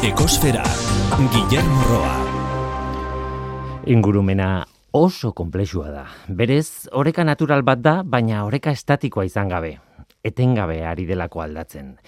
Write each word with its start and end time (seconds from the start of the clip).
Ekosfera, 0.00 0.62
Guillermo 1.28 1.82
Roa. 1.84 2.14
Ingurumena 3.84 4.64
oso 4.96 5.34
konplexua 5.36 5.90
da. 5.92 6.04
Berez, 6.26 6.88
oreka 6.96 7.20
natural 7.20 7.60
bat 7.60 7.82
da, 7.84 7.94
baina 8.00 8.46
oreka 8.46 8.72
estatikoa 8.72 9.26
izan 9.28 9.52
gabe. 9.52 9.74
Etengabe 10.24 10.78
ari 10.88 11.04
delako 11.04 11.44
aldatzen. 11.44 11.98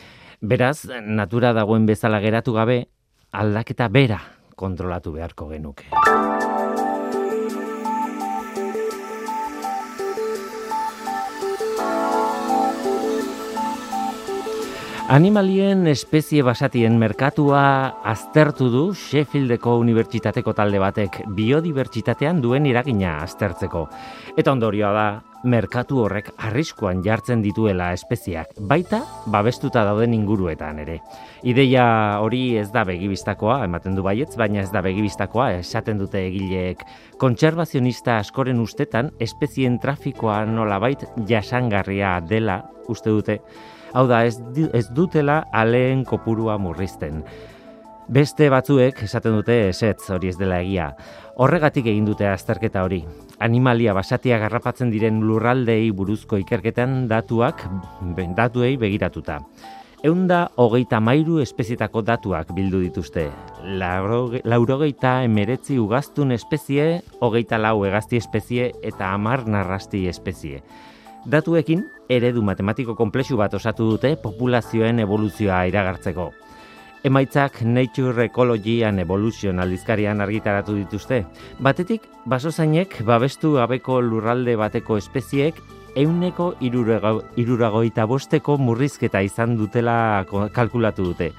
Beraz, 0.41 0.89
natura 1.05 1.53
dagoen 1.53 1.85
bezala 1.85 2.23
geratu 2.25 2.57
gabe, 2.57 2.87
aldaketa 3.29 3.93
bera 3.93 4.23
kontrolatu 4.57 5.13
beharko 5.13 5.51
genuke. 5.53 5.93
Animalien 15.13 15.85
espezie 15.91 16.41
basatien 16.41 16.95
merkatua 16.97 17.63
aztertu 18.09 18.71
du 18.73 18.85
Sheffieldeko 18.97 19.75
unibertsitateko 19.83 20.55
talde 20.57 20.79
batek 20.81 21.19
biodibertsitatean 21.37 22.39
duen 22.41 22.65
iragina 22.65 23.19
aztertzeko. 23.21 23.83
Eta 24.41 24.55
ondorioa 24.57 24.93
da, 24.97 25.05
merkatu 25.45 25.99
horrek 26.01 26.31
arriskuan 26.49 27.03
jartzen 27.05 27.43
dituela 27.45 27.91
espeziak, 27.93 28.55
baita 28.71 29.03
babestuta 29.35 29.83
dauden 29.85 30.15
inguruetan 30.17 30.81
ere. 30.87 30.97
Ideia 31.45 31.85
hori 32.25 32.57
ez 32.63 32.71
da 32.73 32.87
begibistakoa, 32.89 33.59
ematen 33.67 33.99
du 33.99 34.07
baietz, 34.09 34.31
baina 34.41 34.63
ez 34.65 34.73
da 34.73 34.81
begibistakoa, 34.81 35.51
esaten 35.59 36.01
dute 36.01 36.25
egileek. 36.31 36.87
Kontserbazionista 37.21 38.17
askoren 38.23 38.65
ustetan, 38.65 39.13
espezien 39.21 39.77
trafikoa 39.85 40.47
nolabait 40.49 41.05
jasangarria 41.29 42.17
dela, 42.33 42.63
uste 42.89 43.13
dute, 43.13 43.41
hau 43.93 44.07
da 44.09 44.25
ez, 44.27 44.39
ez 44.73 44.87
dutela 44.95 45.43
aleen 45.53 46.05
kopurua 46.05 46.59
murrizten. 46.59 47.23
Beste 48.13 48.49
batzuek 48.51 49.05
esaten 49.07 49.37
dute 49.39 49.55
esetz 49.69 50.11
hori 50.11 50.33
ez 50.33 50.37
dela 50.37 50.59
egia. 50.61 50.91
Horregatik 51.41 51.87
egin 51.89 52.05
dute 52.05 52.27
azterketa 52.29 52.83
hori. 52.85 53.01
Animalia 53.41 53.95
basatia 53.97 54.37
garrapatzen 54.43 54.91
diren 54.93 55.23
lurraldei 55.25 55.91
buruzko 55.97 56.37
ikerketan 56.43 57.07
datuak 57.09 57.63
datuei 58.37 58.77
begiratuta. 58.77 59.39
Eunda 60.03 60.49
hogeita 60.59 60.99
mairu 60.99 61.39
espezietako 61.39 62.03
datuak 62.03 62.49
bildu 62.57 62.81
dituzte. 62.83 63.29
Laurogeita 63.79 65.21
emeretzi 65.23 65.79
ugaztun 65.79 66.35
espezie, 66.35 66.87
hogeita 67.23 67.61
lau 67.63 67.85
egazti 67.87 68.19
espezie 68.19 68.73
eta 68.83 69.13
amar 69.15 69.47
narrasti 69.47 70.09
espezie. 70.11 70.59
Datuekin, 71.23 71.85
eredu 72.11 72.43
matematiko 72.43 72.97
komplexu 72.99 73.37
bat 73.39 73.53
osatu 73.55 73.85
dute 73.93 74.17
populazioen 74.19 74.99
evoluzioa 75.05 75.61
iragartzeko. 75.71 76.33
Emaitzak 77.07 77.61
Nature 77.63 78.25
Ecology 78.25 78.83
and 78.83 78.99
Evolution 78.99 79.61
aldizkarian 79.63 80.21
argitaratu 80.21 80.75
dituzte. 80.75 81.25
Batetik, 81.63 82.03
basozainek 82.27 83.01
babestu 83.07 83.55
gabeko 83.55 84.01
lurralde 84.03 84.57
bateko 84.59 84.99
espeziek 84.99 85.59
euneko 85.95 86.53
iruragoita 86.61 88.07
bosteko 88.07 88.59
murrizketa 88.59 89.23
izan 89.23 89.57
dutela 89.57 90.25
kalkulatu 90.55 91.11
dute. 91.13 91.33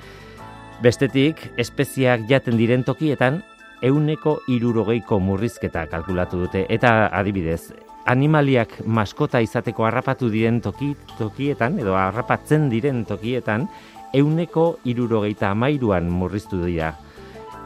Bestetik, 0.83 1.49
espeziak 1.57 2.27
jaten 2.29 2.59
diren 2.59 2.83
tokietan, 2.83 3.41
euneko 3.83 4.39
irurogeiko 4.47 5.19
murrizketa 5.19 5.87
kalkulatu 5.91 6.45
dute. 6.45 6.65
Eta 6.69 7.09
adibidez, 7.11 7.73
animaliak 8.05 8.79
maskota 8.85 9.39
izateko 9.43 9.85
harrapatu 9.87 10.29
diren 10.31 10.59
toki, 10.61 10.93
tokietan, 11.17 11.79
edo 11.79 11.95
harrapatzen 11.97 12.69
diren 12.71 13.03
tokietan, 13.07 13.67
euneko 14.13 14.77
irurogeita 14.85 15.51
amairuan 15.51 16.09
murriztu 16.11 16.61
dira. 16.65 16.93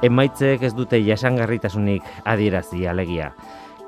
Emaitzek 0.05 0.63
ez 0.63 0.73
dute 0.77 0.99
jasangarritasunik 1.01 2.05
adierazi 2.25 2.85
alegia. 2.87 3.31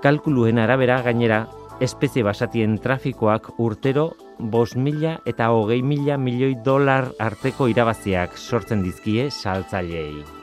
Kalkuluen 0.01 0.57
arabera 0.57 1.01
gainera, 1.05 1.43
espezie 1.79 2.23
basatien 2.25 2.79
trafikoak 2.81 3.53
urtero 3.59 4.09
bos 4.39 4.75
mila 4.75 5.19
eta 5.27 5.51
hogei 5.53 5.81
mila 5.83 6.17
milioi 6.17 6.55
dolar 6.65 7.11
arteko 7.19 7.69
irabaziak 7.71 8.37
sortzen 8.37 8.83
dizkie 8.83 9.29
saltzailei. 9.29 10.38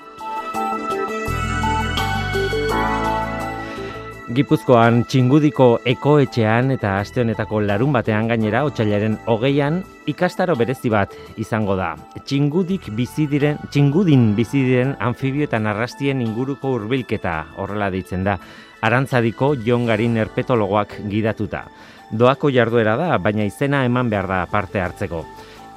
Gipuzkoan 4.26 5.04
txingudiko 5.06 5.66
ekoetxean 5.86 6.72
eta 6.74 6.96
aste 6.98 7.20
honetako 7.22 7.60
larun 7.62 7.92
batean 7.94 8.26
gainera 8.26 8.64
otsailaren 8.66 9.12
hogeian 9.30 9.76
ikastaro 10.10 10.56
berezi 10.58 10.90
bat 10.90 11.12
izango 11.38 11.76
da. 11.78 11.92
Txingudik 12.24 12.88
bizi 12.98 13.28
diren, 13.30 13.60
txingudin 13.70 14.32
bizi 14.34 14.64
diren 14.66 14.96
anfibio 14.98 15.46
eta 15.46 15.60
narrastien 15.62 16.24
inguruko 16.24 16.72
hurbilketa 16.74 17.36
horrela 17.62 17.86
deitzen 17.94 18.24
da. 18.26 18.34
Arantzadiko 18.82 19.52
jongarin 19.62 20.18
erpetologoak 20.24 20.96
gidatuta. 21.06 21.62
Doako 22.10 22.50
jarduera 22.50 22.96
da, 22.98 23.12
baina 23.22 23.46
izena 23.46 23.84
eman 23.86 24.10
behar 24.10 24.26
da 24.26 24.40
parte 24.50 24.82
hartzeko. 24.82 25.22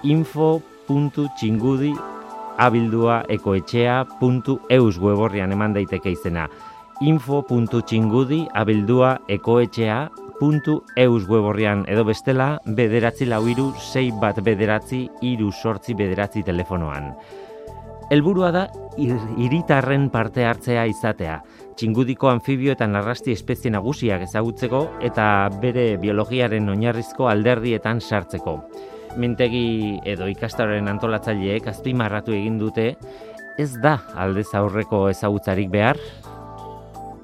info.txingudi 0.09 1.93
abildua 2.57 3.21
ekoetxea.eus 3.29 4.97
weborrian 4.97 5.51
eman 5.51 5.77
daiteke 5.77 6.17
izena 6.17 6.49
info.txingudi 6.99 8.41
abildua 8.59 9.13
ekoetxea.eus 9.31 11.23
weborrian 11.29 11.85
edo 11.87 12.03
bestela 12.03 12.49
bederatzi 12.65 13.27
lau 13.29 13.45
iru 13.47 13.69
sei 13.79 14.09
bat 14.11 14.41
bederatzi 14.43 15.05
iru 15.23 15.51
sortzi 15.51 15.95
bederatzi 15.95 16.43
telefonoan. 16.43 17.13
Helburua 18.11 18.49
da 18.51 18.65
hiritarren 18.99 20.09
parte 20.09 20.43
hartzea 20.43 20.83
izatea, 20.89 21.37
txingudiko 21.77 22.27
anfibio 22.27 22.73
eta 22.73 22.87
narrasti 22.89 23.31
espezie 23.31 23.71
nagusiak 23.71 24.25
ezagutzeko 24.25 24.81
eta 25.05 25.25
bere 25.61 25.93
biologiaren 26.01 26.67
oinarrizko 26.73 27.29
alderdietan 27.31 28.01
sartzeko. 28.01 28.57
Mintegi 29.15 29.99
edo 30.05 30.27
ikastaroren 30.27 30.89
antolatzaileek 30.91 31.69
azpimarratu 31.71 32.35
egin 32.35 32.59
dute, 32.59 32.91
ez 33.57 33.71
da 33.83 33.99
aldez 34.19 34.49
aurreko 34.57 35.07
ezagutzarik 35.13 35.71
behar, 35.71 35.97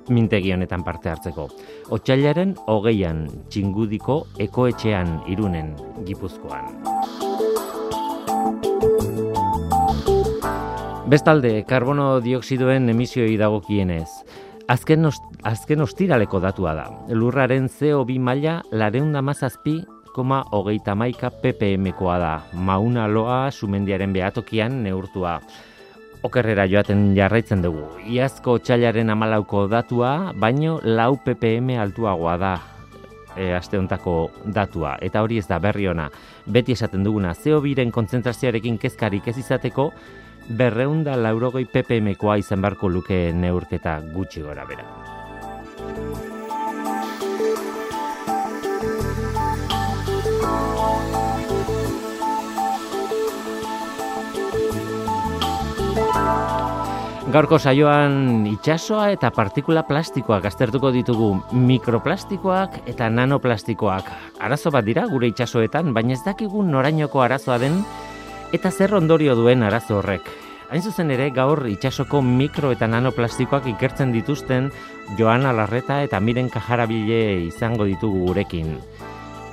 mintegi 0.10 0.52
honetan 0.54 0.84
parte 0.84 1.10
hartzeko. 1.10 1.48
Otsailaren 1.96 2.56
hogeian 2.68 3.26
txingudiko 3.50 4.22
ekoetxean 4.46 5.22
irunen 5.32 5.74
gipuzkoan. 6.06 6.72
Bestalde, 11.06 11.60
karbono 11.70 12.20
dioksidoen 12.26 12.90
emisioi 12.90 13.36
dagokienez. 13.38 14.08
Azken, 14.68 15.06
azken 15.46 15.86
ostiraleko 15.86 16.40
datua 16.42 16.74
da. 16.74 16.86
Lurraren 17.14 17.70
CO2 17.70 18.18
maila 18.18 18.56
lareunda 18.72 19.22
mazazpi 19.22 19.84
koma 20.16 20.42
hogeita 20.52 20.96
maika 20.96 21.30
ppmkoa 21.30 22.18
da. 22.20 22.34
Mauna 22.54 23.06
loa 23.08 23.52
sumendiaren 23.52 24.14
behatokian 24.16 24.82
neurtua 24.84 25.40
okerrera 26.26 26.66
joaten 26.70 27.12
jarraitzen 27.18 27.62
dugu. 27.64 27.86
Iazko 28.10 28.58
txailaren 28.60 29.10
amalauko 29.14 29.66
datua, 29.72 30.34
baino 30.34 30.80
lau 30.84 31.16
ppm 31.22 31.78
altuagoa 31.82 32.38
da 32.42 32.54
e, 33.36 33.54
aste 33.54 33.78
hontako 33.78 34.32
datua. 34.46 34.96
Eta 35.02 35.24
hori 35.24 35.40
ez 35.42 35.48
da 35.48 35.60
berri 35.60 35.88
ona. 35.92 36.10
Beti 36.46 36.76
esaten 36.76 37.04
duguna, 37.06 37.34
zeo 37.34 37.62
biren 37.62 37.92
kontzentrazioarekin 37.92 38.80
kezkarik 38.82 39.28
ez 39.32 39.38
izateko, 39.42 39.92
berreunda 40.50 41.18
laurogoi 41.18 41.66
ppmkoa 41.72 42.40
izan 42.42 42.62
barko 42.62 42.90
luke 42.90 43.30
neurketa 43.34 44.00
gutxi 44.14 44.46
gora 44.46 44.66
bera. 44.70 45.15
Gaurko 57.36 57.58
saioan 57.60 58.46
itsasoa 58.48 59.10
eta 59.12 59.28
partikula 59.36 59.82
plastikoak 59.84 60.46
aztertuko 60.48 60.88
ditugu 60.96 61.34
mikroplastikoak 61.52 62.78
eta 62.88 63.10
nanoplastikoak. 63.12 64.08
Arazo 64.40 64.72
bat 64.72 64.88
dira 64.88 65.04
gure 65.12 65.28
itsasoetan, 65.34 65.92
baina 65.92 66.16
ez 66.16 66.22
dakigu 66.24 66.64
norainoko 66.64 67.20
arazoa 67.26 67.60
den 67.60 67.82
eta 68.56 68.72
zer 68.72 68.96
ondorio 68.96 69.36
duen 69.36 69.68
arazo 69.68 70.00
horrek. 70.00 70.32
Hain 70.72 70.80
zuzen 70.80 71.12
ere 71.12 71.28
gaur 71.36 71.66
itsasoko 71.68 72.24
mikro 72.24 72.72
eta 72.72 72.88
nanoplastikoak 72.88 73.68
ikertzen 73.76 74.16
dituzten 74.16 74.72
Joana 75.20 75.52
Larreta 75.52 76.06
eta 76.08 76.24
Miren 76.24 76.48
Kajarabile 76.48 77.42
izango 77.52 77.92
ditugu 77.92 78.30
gurekin. 78.30 78.78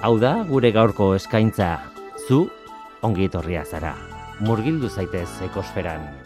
Hau 0.06 0.20
da 0.22 0.36
gure 0.46 0.70
gaurko 0.70 1.16
eskaintza. 1.18 1.80
Zu 2.28 2.44
ongi 3.02 3.26
etorria 3.26 3.66
zara. 3.66 3.96
Murgildu 4.38 4.86
zaitez 4.86 5.32
ekosferan. 5.50 6.21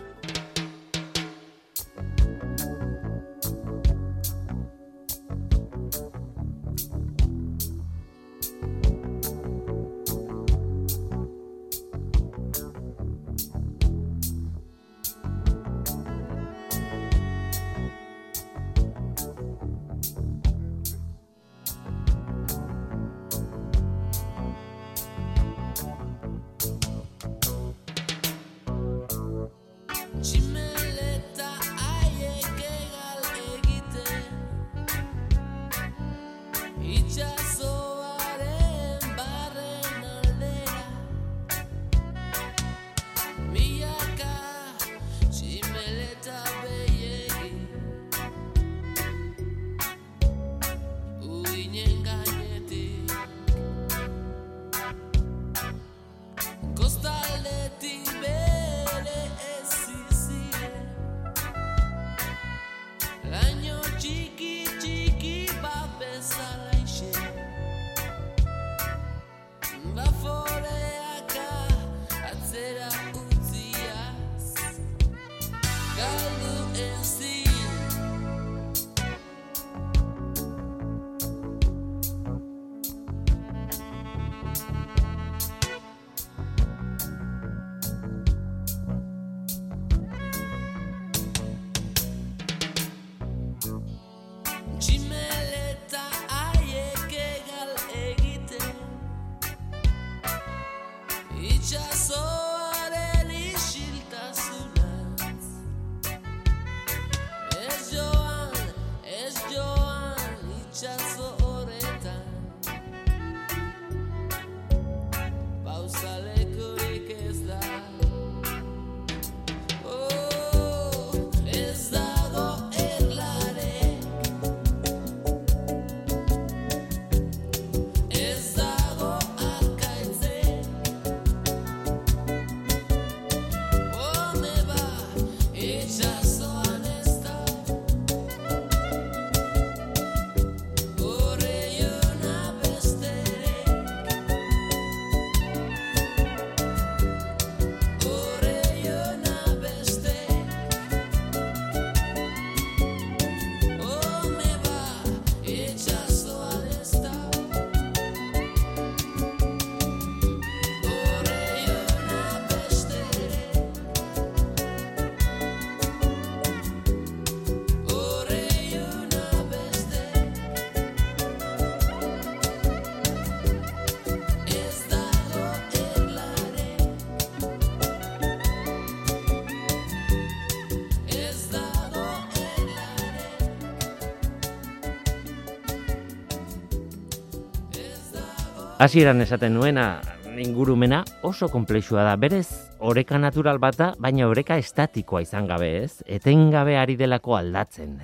Hasieran 188.79 189.23
esaten 189.25 189.55
nuena 189.57 190.03
ingurumena 190.37 190.99
oso 191.25 191.49
konplexua 191.49 192.03
da. 192.05 192.17
Berez, 192.21 192.69
oreka 192.79 193.17
natural 193.17 193.57
bata, 193.57 193.95
baina 193.97 194.27
oreka 194.29 194.59
estatikoa 194.61 195.23
izan 195.25 195.47
gabe, 195.49 195.71
ez? 195.81 196.03
Etengabe 196.05 196.75
ari 196.77 196.99
delako 197.01 197.39
aldatzen. 197.39 197.95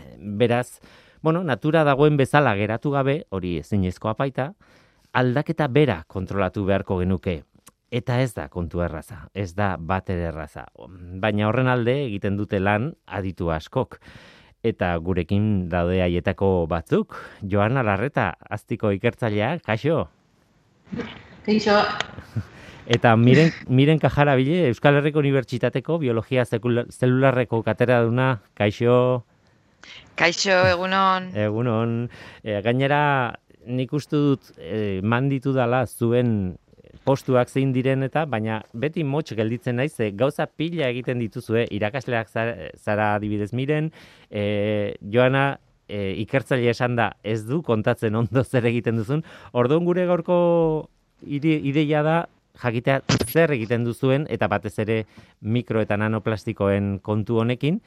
Beraz, 0.41 0.81
bueno, 1.21 1.43
natura 1.45 1.83
dagoen 1.85 2.17
bezala 2.17 2.55
geratu 2.57 2.95
gabe, 2.95 3.19
hori 3.29 3.59
ezinezkoa 3.61 4.15
baita, 4.17 4.55
aldaketa 5.13 5.69
bera 5.69 5.99
kontrolatu 6.09 6.65
beharko 6.65 7.03
genuke. 7.03 7.43
Eta 7.93 8.23
ez 8.25 8.33
da 8.33 8.49
kontu 8.49 8.81
erraza, 8.81 9.27
ez 9.35 9.53
da 9.53 9.75
bate 9.77 10.17
erraza. 10.31 10.65
Baina 11.21 11.51
horren 11.51 11.69
alde 11.69 11.99
egiten 12.07 12.41
dute 12.41 12.63
lan 12.65 12.95
aditu 13.05 13.53
askok. 13.53 14.01
Eta 14.65 14.97
gurekin 15.05 15.69
daude 15.69 16.01
haietako 16.01 16.65
batzuk, 16.73 17.21
Joan 17.45 17.77
Alarreta, 17.77 18.31
aztiko 18.49 18.97
ikertzailea, 18.97 19.59
kaixo? 19.69 20.07
Kaixo. 21.47 21.77
Eta 22.93 23.15
miren, 23.17 23.53
miren 23.71 24.01
kajara 24.03 24.35
bile, 24.39 24.69
Euskal 24.69 24.99
Herriko 24.99 25.23
Unibertsitateko 25.23 25.99
Biologia 26.03 26.45
Zelularreko 26.45 27.63
katera 27.67 28.03
duna, 28.05 28.41
kaixo? 28.59 29.23
Kaixo, 30.19 30.59
egunon. 30.75 31.31
Egunon. 31.47 31.95
E, 32.43 32.59
gainera, 32.65 33.03
nik 33.67 33.95
uste 33.95 34.19
dut 34.19 34.53
e, 34.59 35.01
manditu 35.03 35.55
dala 35.57 35.85
zuen 35.87 36.57
postuak 37.07 37.51
zein 37.51 37.73
diren 37.75 38.05
eta, 38.07 38.27
baina 38.31 38.61
beti 38.75 39.03
motx 39.07 39.35
gelditzen 39.39 39.79
naiz, 39.81 39.95
e, 39.99 40.13
gauza 40.15 40.47
pila 40.47 40.91
egiten 40.91 41.23
dituzue, 41.23 41.65
irakasleak 41.75 42.31
zara, 42.31 43.15
adibidez 43.15 43.53
miren, 43.57 43.91
e, 44.31 44.95
joana 45.03 45.57
e, 45.93 46.13
ikertzaile 46.25 46.73
esan 46.73 46.97
da 46.97 47.13
ez 47.23 47.43
du 47.49 47.61
kontatzen 47.67 48.17
ondo 48.17 48.45
zer 48.51 48.67
egiten 48.71 49.01
duzun, 49.01 49.25
orduan 49.53 49.85
gure 49.89 50.07
gaurko 50.09 50.39
ideia 51.23 52.03
da 52.03 52.17
jakitea 52.63 53.01
zer 53.29 53.53
egiten 53.55 53.85
duzuen 53.85 54.27
eta 54.33 54.49
batez 54.51 54.75
ere 54.83 55.03
mikro 55.41 55.81
eta 55.85 55.97
nanoplastikoen 56.01 56.99
kontu 57.05 57.39
honekin, 57.41 57.81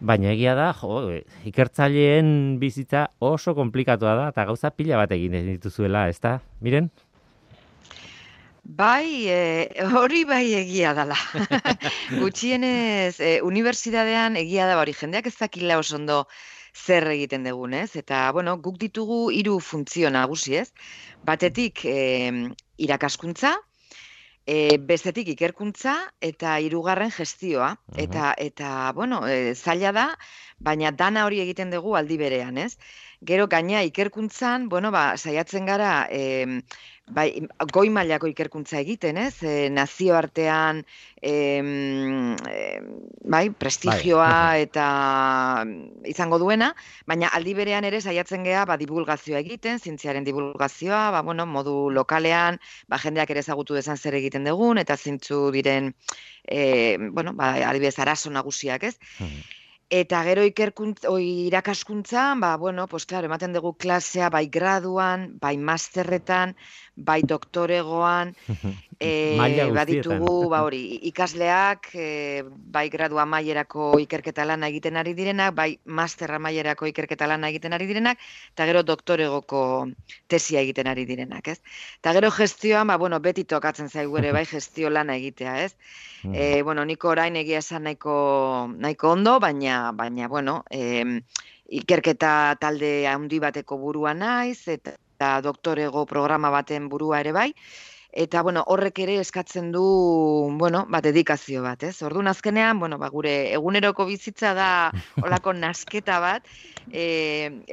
baina 0.00 0.32
egia 0.34 0.54
da, 0.58 0.72
jo, 0.76 1.00
ikertzaileen 1.48 2.58
bizitza 2.60 3.06
oso 3.24 3.54
komplikatua 3.56 4.14
da 4.18 4.28
eta 4.34 4.44
gauza 4.50 4.70
pila 4.70 5.00
bat 5.00 5.12
egin 5.16 5.38
dituzuela, 5.54 6.08
ez 6.12 6.20
da? 6.20 6.38
Miren? 6.60 6.90
Bai, 8.66 9.28
e, 9.30 9.84
hori 9.94 10.24
bai 10.26 10.42
egia 10.58 10.92
dela. 10.96 11.16
Gutxienez, 12.20 13.14
e, 13.22 13.38
unibertsitatean 13.46 14.36
egia 14.42 14.66
da 14.66 14.80
hori 14.80 14.92
jendeak 14.96 15.30
ez 15.30 15.36
dakila 15.38 15.78
oso 15.78 15.94
ondo 16.00 16.24
zer 16.76 17.08
egiten 17.12 17.46
dugun, 17.48 17.74
ez? 17.74 17.96
Eta, 17.96 18.26
bueno, 18.36 18.56
guk 18.62 18.76
ditugu 18.82 19.20
hiru 19.34 19.58
funtzio 19.60 20.10
nagusi, 20.12 20.58
ez? 20.62 20.68
Batetik, 21.24 21.84
e, 21.88 22.52
irakaskuntza, 22.86 23.56
e, 24.46 24.78
bestetik 24.78 25.28
ikerkuntza 25.34 25.96
eta 26.30 26.56
hirugarren 26.62 27.10
gestioa. 27.14 27.72
Eta, 27.98 28.32
eta 28.38 28.92
bueno, 28.94 29.24
e, 29.26 29.54
zaila 29.54 29.92
da, 29.96 30.06
baina 30.58 30.92
dana 30.92 31.26
hori 31.26 31.42
egiten 31.42 31.72
dugu 31.74 31.96
aldi 31.98 32.18
berean, 32.20 32.58
ez? 32.62 32.76
Gero 33.26 33.48
gaina 33.50 33.82
ikerkuntzan, 33.88 34.68
bueno, 34.68 34.92
ba, 34.94 35.08
saiatzen 35.16 35.66
gara, 35.66 36.06
e, 36.10 36.62
bai, 37.06 37.28
goi 37.72 37.86
mailako 37.92 38.26
ikerkuntza 38.30 38.78
egiten, 38.80 39.16
ez? 39.20 39.42
E, 39.46 39.68
nazioartean 39.70 40.82
e, 41.22 41.34
bai, 43.22 43.44
prestigioa 43.50 44.26
bai. 44.26 44.64
eta 44.66 44.86
izango 46.10 46.40
duena, 46.42 46.72
baina 47.06 47.30
aldi 47.38 47.54
berean 47.54 47.86
ere 47.86 48.00
saiatzen 48.00 48.46
gea 48.46 48.64
ba 48.66 48.76
divulgazioa 48.80 49.38
egiten, 49.44 49.78
zientziaren 49.78 50.26
divulgazioa, 50.26 51.10
ba 51.14 51.22
bueno, 51.22 51.46
modu 51.46 51.76
lokalean, 51.90 52.58
ba 52.88 52.98
jendeak 52.98 53.30
ere 53.30 53.44
ezagutu 53.46 53.78
dezan 53.78 53.96
zer 53.96 54.18
egiten 54.18 54.44
dugun 54.44 54.82
eta 54.82 54.96
zintzu 54.96 55.50
diren 55.54 55.94
eh 56.46 56.98
bueno, 56.98 57.34
ba 57.34 57.54
adibidez 57.70 57.98
arazo 57.98 58.30
nagusiak, 58.30 58.90
ez? 58.90 58.98
Eta 59.88 60.20
gero 60.26 60.42
ikerkuntza, 60.42 61.12
irakaskuntza, 61.22 62.34
ba, 62.42 62.56
bueno, 62.56 62.88
pues, 62.88 63.06
claro, 63.06 63.28
ematen 63.30 63.52
dugu 63.54 63.76
klasea 63.78 64.30
bai 64.34 64.48
graduan, 64.56 65.38
bai 65.38 65.56
masterretan, 65.68 66.56
bai 66.96 67.20
doktoregoan, 67.22 68.32
e, 69.00 69.36
baditugu, 69.74 70.48
ba 70.48 70.62
hori, 70.64 70.80
ikasleak, 71.10 71.90
e, 71.94 72.42
bai 72.46 72.88
gradua 72.88 73.26
maierako 73.28 73.92
ikerketa 74.00 74.46
lana 74.48 74.70
egiten 74.72 74.96
ari 74.96 75.12
direnak, 75.14 75.54
bai 75.54 75.78
masterra 75.84 76.40
maierako 76.40 76.88
ikerketa 76.88 77.28
lana 77.28 77.50
egiten 77.52 77.76
ari 77.76 77.86
direnak, 77.86 78.18
eta 78.54 78.66
gero 78.66 78.82
doktoregoko 78.82 79.62
tesia 80.26 80.64
egiten 80.64 80.88
ari 80.88 81.04
direnak, 81.04 81.52
ez? 81.52 81.60
Eta 82.00 82.16
gero 82.16 82.32
gestioan, 82.32 82.88
ba, 82.88 82.96
bueno, 82.96 83.20
beti 83.20 83.44
tokatzen 83.44 83.92
zaigu 83.92 84.16
ere, 84.22 84.32
bai 84.32 84.46
gestio 84.54 84.90
lana 84.90 85.16
egitea, 85.20 85.56
ez? 85.68 85.74
E, 86.32 86.62
bueno, 86.66 86.84
niko 86.84 87.12
orain 87.12 87.36
egia 87.36 87.60
esan 87.62 87.84
nahiko, 87.86 88.14
nahiko 88.72 89.12
ondo, 89.12 89.38
baina, 89.38 89.92
baina, 89.92 90.28
bueno, 90.32 90.62
e, 90.70 91.20
ikerketa 91.76 92.56
talde 92.60 93.06
handi 93.10 93.38
bateko 93.42 93.76
burua 93.78 94.14
naiz, 94.14 94.66
eta 94.70 94.96
eta 95.16 95.40
doktorego 95.40 96.04
programa 96.06 96.52
baten 96.52 96.90
burua 96.92 97.20
ere 97.24 97.32
bai, 97.32 97.50
eta 98.16 98.42
bueno, 98.42 98.62
horrek 98.72 98.98
ere 99.04 99.18
eskatzen 99.20 99.72
du, 99.72 99.82
bueno, 100.60 100.84
ba, 100.92 101.02
dedikazio 101.04 101.62
bat, 101.64 101.82
ez? 101.84 102.00
Orduan 102.06 102.30
azkenean, 102.32 102.78
bueno, 102.80 102.98
ba, 103.00 103.10
gure 103.12 103.34
eguneroko 103.56 104.06
bizitza 104.08 104.54
da 104.56 104.70
olako 105.26 105.52
nasketa 105.56 106.20
bat, 106.24 106.48
e, 106.92 107.04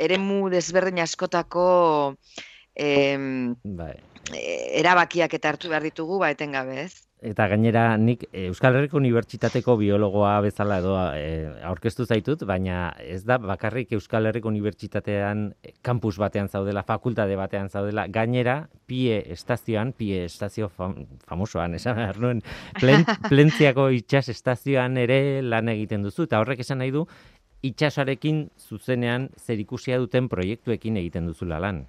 eremu 0.07 0.49
desberdin 0.51 1.03
askotako 1.03 1.67
e, 2.75 2.89
bai. 3.63 3.95
erabakiak 4.83 5.39
eta 5.39 5.53
hartu 5.53 5.71
behar 5.71 5.87
ditugu, 5.87 6.19
ba, 6.23 6.31
etengabe, 6.35 6.87
ez? 6.87 7.07
Eta 7.23 7.45
gainera 7.47 7.85
nik 7.95 8.25
eh, 8.33 8.49
Euskal 8.49 8.75
Herriko 8.75 8.97
Unibertsitateko 8.99 9.77
biologoa 9.79 10.33
bezala 10.43 10.81
edo 10.81 10.97
e, 11.15 11.45
aurkeztu 11.69 12.03
zaitut, 12.03 12.43
baina 12.49 12.89
ez 12.99 13.21
da 13.23 13.37
bakarrik 13.39 13.93
Euskal 13.95 14.27
Herriko 14.27 14.51
Unibertsitatean 14.51 15.45
kampus 15.87 16.17
eh, 16.17 16.23
batean 16.25 16.51
zaudela, 16.51 16.83
fakultate 16.83 17.37
batean 17.39 17.71
zaudela, 17.71 18.09
gainera 18.11 18.57
PIE 18.91 19.21
estazioan, 19.37 19.93
PIE 19.95 20.25
estazio 20.25 20.67
fam, 20.67 20.97
famosoan, 21.23 21.79
esan 21.79 21.95
behar 22.01 22.19
nuen, 22.19 22.43
plen, 22.81 23.07
plentziako 23.31 23.87
itxas 23.95 24.27
estazioan 24.35 24.99
ere 24.99 25.39
lan 25.47 25.71
egiten 25.71 26.03
duzu, 26.03 26.27
eta 26.27 26.43
horrek 26.43 26.65
esan 26.67 26.83
nahi 26.83 26.91
du, 26.91 27.07
itxasarekin 27.63 28.49
zuzenean 28.59 29.29
zer 29.39 29.63
duten 29.63 30.27
proiektuekin 30.27 30.99
egiten 30.99 31.31
duzula 31.31 31.63
lan. 31.63 31.85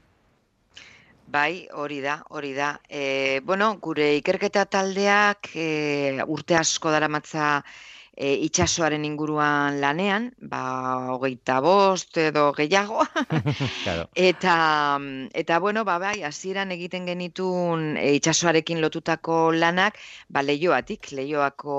Bai, 1.34 1.66
hori 1.74 1.96
da, 2.00 2.20
hori 2.30 2.52
da. 2.54 2.68
E, 2.86 3.40
bueno, 3.42 3.72
gure 3.82 4.12
ikerketa 4.20 4.68
taldeak 4.70 5.48
e, 5.58 6.22
urte 6.30 6.54
asko 6.54 6.92
daramatza 6.94 7.48
e, 8.14 8.28
itxasoaren 8.46 9.02
inguruan 9.08 9.80
lanean, 9.82 10.28
ba, 10.52 10.62
hogeita 11.16 11.58
bost 11.64 12.20
edo 12.22 12.46
gehiago. 12.54 13.02
claro. 13.82 14.06
eta, 14.14 14.54
eta, 15.42 15.58
bueno, 15.58 15.82
ba, 15.88 15.98
bai, 15.98 16.20
hasieran 16.22 16.70
egiten 16.76 17.10
genitun 17.10 17.96
e, 17.98 18.12
itxasoarekin 18.20 18.84
lotutako 18.84 19.50
lanak, 19.58 19.98
ba, 20.28 20.46
lehioatik, 20.46 21.10
lehioako 21.18 21.78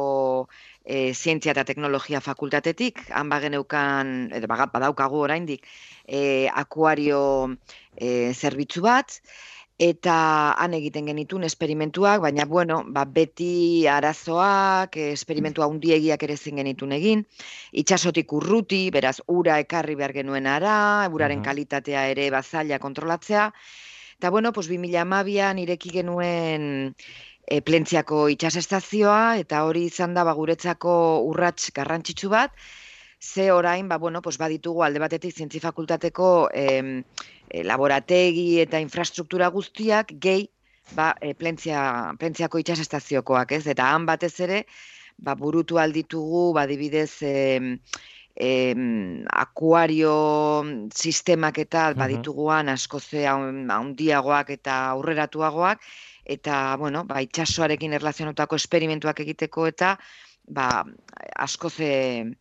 e, 0.83 1.13
zientzia 1.13 1.55
eta 1.55 1.65
teknologia 1.65 2.21
fakultatetik, 2.21 3.07
han 3.15 3.31
bageneukan, 3.31 4.15
edo 4.35 4.47
badaukagu 4.51 5.24
oraindik, 5.25 5.65
e, 6.05 6.47
akuario 6.53 7.55
e, 7.97 8.33
zerbitzu 8.33 8.81
bat, 8.85 9.19
eta 9.77 10.55
han 10.55 10.73
egiten 10.73 11.09
genitun 11.11 11.43
esperimentuak, 11.43 12.21
baina 12.23 12.45
bueno, 12.45 12.81
ba, 12.87 13.03
beti 13.05 13.87
arazoak, 13.91 14.95
esperimentu 15.11 15.65
handiegiak 15.65 16.23
ere 16.23 16.37
zen 16.37 16.61
genitun 16.61 16.95
egin, 16.95 17.25
itxasotik 17.73 18.31
urruti, 18.33 18.89
beraz, 18.91 19.19
ura 19.27 19.59
ekarri 19.59 19.95
behar 19.99 20.13
genuen 20.15 20.47
ara, 20.47 21.09
uraren 21.11 21.43
kalitatea 21.43 22.07
ere 22.13 22.29
bazaila 22.31 22.79
kontrolatzea, 22.79 23.51
eta 24.17 24.31
bueno, 24.31 24.53
pues, 24.53 24.69
2012an 24.71 25.59
ireki 25.59 25.91
genuen 25.99 26.95
e, 27.45 27.59
plentziako 27.61 28.29
itxasestazioa, 28.31 29.37
eta 29.43 29.65
hori 29.67 29.85
izan 29.91 30.15
da 30.15 30.23
ba, 30.23 30.33
guretzako 30.39 30.95
urrats 31.27 31.71
garrantzitsu 31.75 32.31
bat, 32.31 32.55
ze 33.19 33.51
orain, 33.51 33.88
ba, 33.89 33.98
bueno, 33.98 34.22
pues, 34.22 34.38
baditugu 34.38 34.84
alde 34.84 35.00
batetik 35.00 35.36
zientzi 35.36 35.60
fakultateko 35.60 36.50
e, 36.53 37.03
laborategi 37.63 38.60
eta 38.62 38.79
infrastruktura 38.79 39.48
guztiak 39.50 40.13
gehi 40.19 40.50
ba, 40.93 41.13
e, 41.22 41.34
plentzia, 41.34 42.13
plentziako 42.19 42.60
itxasestaziokoak, 42.62 43.55
ez? 43.57 43.65
Eta 43.74 43.88
han 43.93 44.05
batez 44.05 44.34
ere, 44.45 44.65
ba, 45.17 45.36
burutu 45.36 45.79
alditugu, 45.81 46.51
ba, 46.53 46.65
dibidez, 46.69 47.22
e, 47.24 47.79
e, 48.36 48.50
akuario 49.31 50.15
sistemak 50.93 51.57
eta 51.57 51.89
uh 51.89 51.93
-huh. 51.93 52.00
badituguan 52.00 52.69
askozea 52.69 53.34
handiagoak 53.34 54.50
eta 54.50 54.89
aurreratuagoak, 54.89 55.79
eta, 56.25 56.75
bueno, 56.77 57.05
ba, 57.05 57.22
itxasoarekin 57.22 57.93
erlazionotako 57.93 58.55
esperimentuak 58.55 59.19
egiteko 59.19 59.67
eta, 59.67 59.98
ba, 60.48 60.86
askoze 61.36 62.36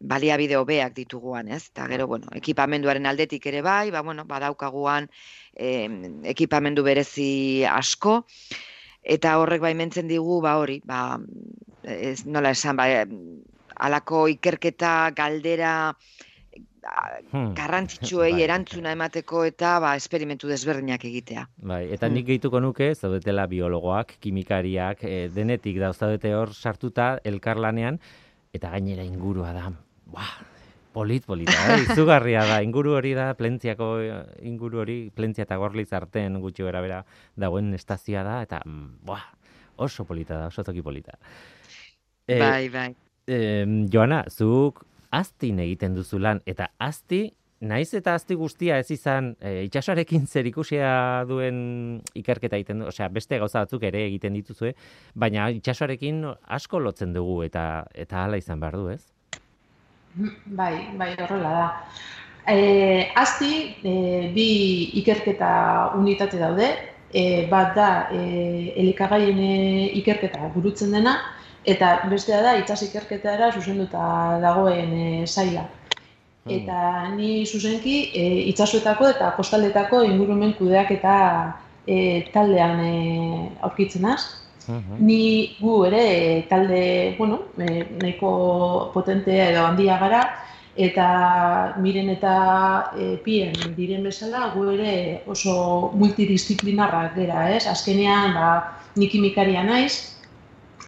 baliabide 0.00 0.56
hobeak 0.56 0.94
dituguan, 0.94 1.48
ez? 1.48 1.68
Eta 1.72 1.86
gero, 1.90 2.06
bueno, 2.06 2.30
ekipamenduaren 2.38 3.06
aldetik 3.06 3.46
ere 3.50 3.62
bai, 3.62 3.90
ba, 3.90 4.02
bueno, 4.02 4.24
badaukaguan 4.28 5.08
eh, 5.54 5.88
ekipamendu 6.34 6.84
berezi 6.86 7.64
asko, 7.68 8.22
eta 9.02 9.38
horrek 9.40 9.64
baimentzen 9.64 10.08
digu, 10.08 10.40
ba 10.44 10.56
hori, 10.60 10.80
ba, 10.86 11.18
ez 11.82 12.26
nola 12.26 12.54
esan, 12.54 12.78
ba, 12.78 12.86
alako 13.78 14.26
ikerketa 14.34 15.10
galdera 15.16 15.72
hmm. 17.32 17.52
garrantzitsuei 17.58 18.38
erantzuna 18.46 18.94
emateko 18.96 19.44
eta 19.48 19.76
ba, 19.82 19.94
esperimentu 19.98 20.50
desberdinak 20.50 21.04
egitea. 21.10 21.46
Bai, 21.58 21.84
eta 21.94 22.08
nik 22.08 22.22
hmm. 22.22 22.28
gehituko 22.30 22.62
nuke, 22.62 22.92
zaudetela 22.94 23.48
biologoak, 23.50 24.16
kimikariak, 24.22 25.04
e, 25.04 25.26
denetik 25.34 25.82
da, 25.82 25.92
hor 26.38 26.54
sartuta 26.54 27.16
elkarlanean, 27.24 28.00
eta 28.54 28.70
gainera 28.72 29.04
ingurua 29.04 29.52
da, 29.52 29.68
ba, 30.12 30.26
polit, 30.92 31.24
polita, 31.26 31.54
eh? 31.74 31.84
izugarria 31.86 32.44
da, 32.48 32.60
inguru 32.64 32.96
hori 32.98 33.14
da, 33.16 33.30
plentziako 33.38 33.90
inguru 34.48 34.82
hori, 34.82 34.98
plentzia 35.14 35.46
eta 35.46 35.58
gorliz 35.60 35.90
arten 35.96 36.40
gutxi 36.42 36.66
bera 36.66 36.82
bera 36.84 37.02
dagoen 37.36 37.72
estazioa 37.76 38.24
da, 38.26 38.38
eta, 38.46 38.62
ba, 39.06 39.20
oso 39.76 40.06
polita 40.08 40.40
da, 40.42 40.50
oso 40.52 40.64
toki 40.66 40.82
polita. 40.82 41.18
E, 42.26 42.38
bai, 42.40 42.68
bai. 42.72 42.90
Eh, 43.28 43.64
Joana, 43.92 44.24
zuk 44.28 44.84
aztin 45.14 45.60
egiten 45.64 45.94
duzu 45.96 46.20
lan, 46.20 46.40
eta 46.48 46.70
azti, 46.82 47.28
naiz 47.60 47.90
eta 47.96 48.14
azti 48.14 48.36
guztia 48.38 48.78
ez 48.78 48.90
izan 48.94 49.32
e, 49.40 49.64
itxasoarekin 49.66 50.26
zer 50.30 50.46
ikusia 50.46 50.90
duen 51.28 52.00
ikerketa 52.18 52.58
egiten 52.58 52.82
du, 52.82 52.88
osea, 52.92 53.08
beste 53.10 53.38
gauza 53.40 53.64
batzuk 53.64 53.82
ere 53.88 54.04
egiten 54.06 54.36
dituzue, 54.38 54.74
baina 55.14 55.48
itxasoarekin 55.56 56.22
asko 56.58 56.80
lotzen 56.82 57.14
dugu 57.16 57.40
eta 57.46 57.64
eta 57.94 58.24
hala 58.24 58.38
izan 58.38 58.62
behar 58.62 58.78
du, 58.78 58.88
ez? 58.94 59.02
Bai, 60.14 60.88
bai, 60.96 61.14
horrela 61.18 61.50
da. 61.50 61.66
E, 62.48 63.10
azti, 63.14 63.76
e, 63.84 64.30
bi 64.34 64.48
ikerketa 65.00 65.92
unitate 65.96 66.38
daude, 66.40 66.68
e, 67.12 67.46
bat 67.50 67.74
da 67.76 67.90
e, 68.12 68.72
elikagaien 68.80 69.40
ikerketa 70.00 70.48
burutzen 70.54 70.94
dena, 70.96 71.18
eta 71.68 72.08
bestea 72.10 72.40
da 72.42 72.56
itsas 72.56 72.80
ikerketara 72.88 73.52
zuzenduta 73.52 74.38
dagoen 74.42 74.94
e, 74.96 75.26
saila. 75.26 75.66
Hmm. 76.48 76.54
Eta 76.56 76.80
ni 77.14 77.44
zuzenki 77.46 77.96
e, 78.14 78.26
itsasoetako 78.52 79.12
eta 79.12 79.32
kostaldetako 79.36 80.02
ingurumen 80.08 80.54
kudeak 80.58 80.92
eta 80.96 81.14
e, 81.86 82.24
taldean 82.32 82.80
e, 82.80 82.92
aurkitzen 83.60 84.08
az. 84.08 84.47
Ni 84.98 85.56
gu 85.60 85.84
ere 85.86 86.46
talde, 86.48 87.14
bueno, 87.18 87.40
e, 87.58 87.86
nahiko 88.02 88.90
potentea 88.94 89.50
edo 89.52 89.64
handia 89.66 89.98
gara, 89.98 90.22
eta 90.76 91.06
miren 91.82 92.10
eta 92.12 92.34
e, 92.94 93.16
pien 93.24 93.56
diren 93.76 94.04
bezala, 94.06 94.50
gu 94.54 94.68
ere 94.76 94.92
oso 95.26 95.90
multidisciplinarrak 95.94 97.16
gera, 97.16 97.48
ez? 97.56 97.66
Azkenean, 97.66 98.34
ba, 98.36 98.50
ni 98.96 99.08
kimikaria 99.08 99.64
naiz, 99.64 100.18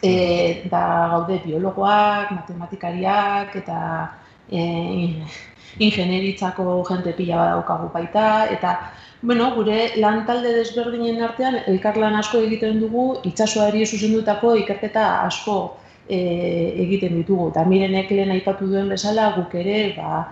e, 0.03 0.63
da 0.71 0.83
gaude 1.15 1.41
biologoak, 1.45 2.33
matematikariak 2.37 3.57
eta 3.63 3.81
e, 4.51 4.61
ingenieritzako 5.79 6.83
jente 6.89 7.13
pila 7.15 7.45
daukagu 7.55 7.91
baita 7.95 8.47
eta 8.51 8.75
bueno, 9.23 9.51
gure 9.55 9.91
lan 10.01 10.25
talde 10.27 10.55
desberdinen 10.57 11.23
artean 11.23 11.59
elkarlan 11.67 12.17
asko 12.17 12.41
egiten 12.47 12.81
dugu 12.81 13.05
itsasoari 13.29 13.85
zuzendutako 13.87 14.55
ikerketa 14.63 15.07
asko 15.27 15.57
e, 16.09 16.19
egiten 16.87 17.19
ditugu. 17.21 17.51
Ta 17.55 17.65
mirenek 17.69 18.11
lehen 18.11 18.33
aipatu 18.33 18.71
duen 18.71 18.89
bezala 18.89 19.31
guk 19.37 19.55
ere 19.61 19.79
ba, 19.97 20.25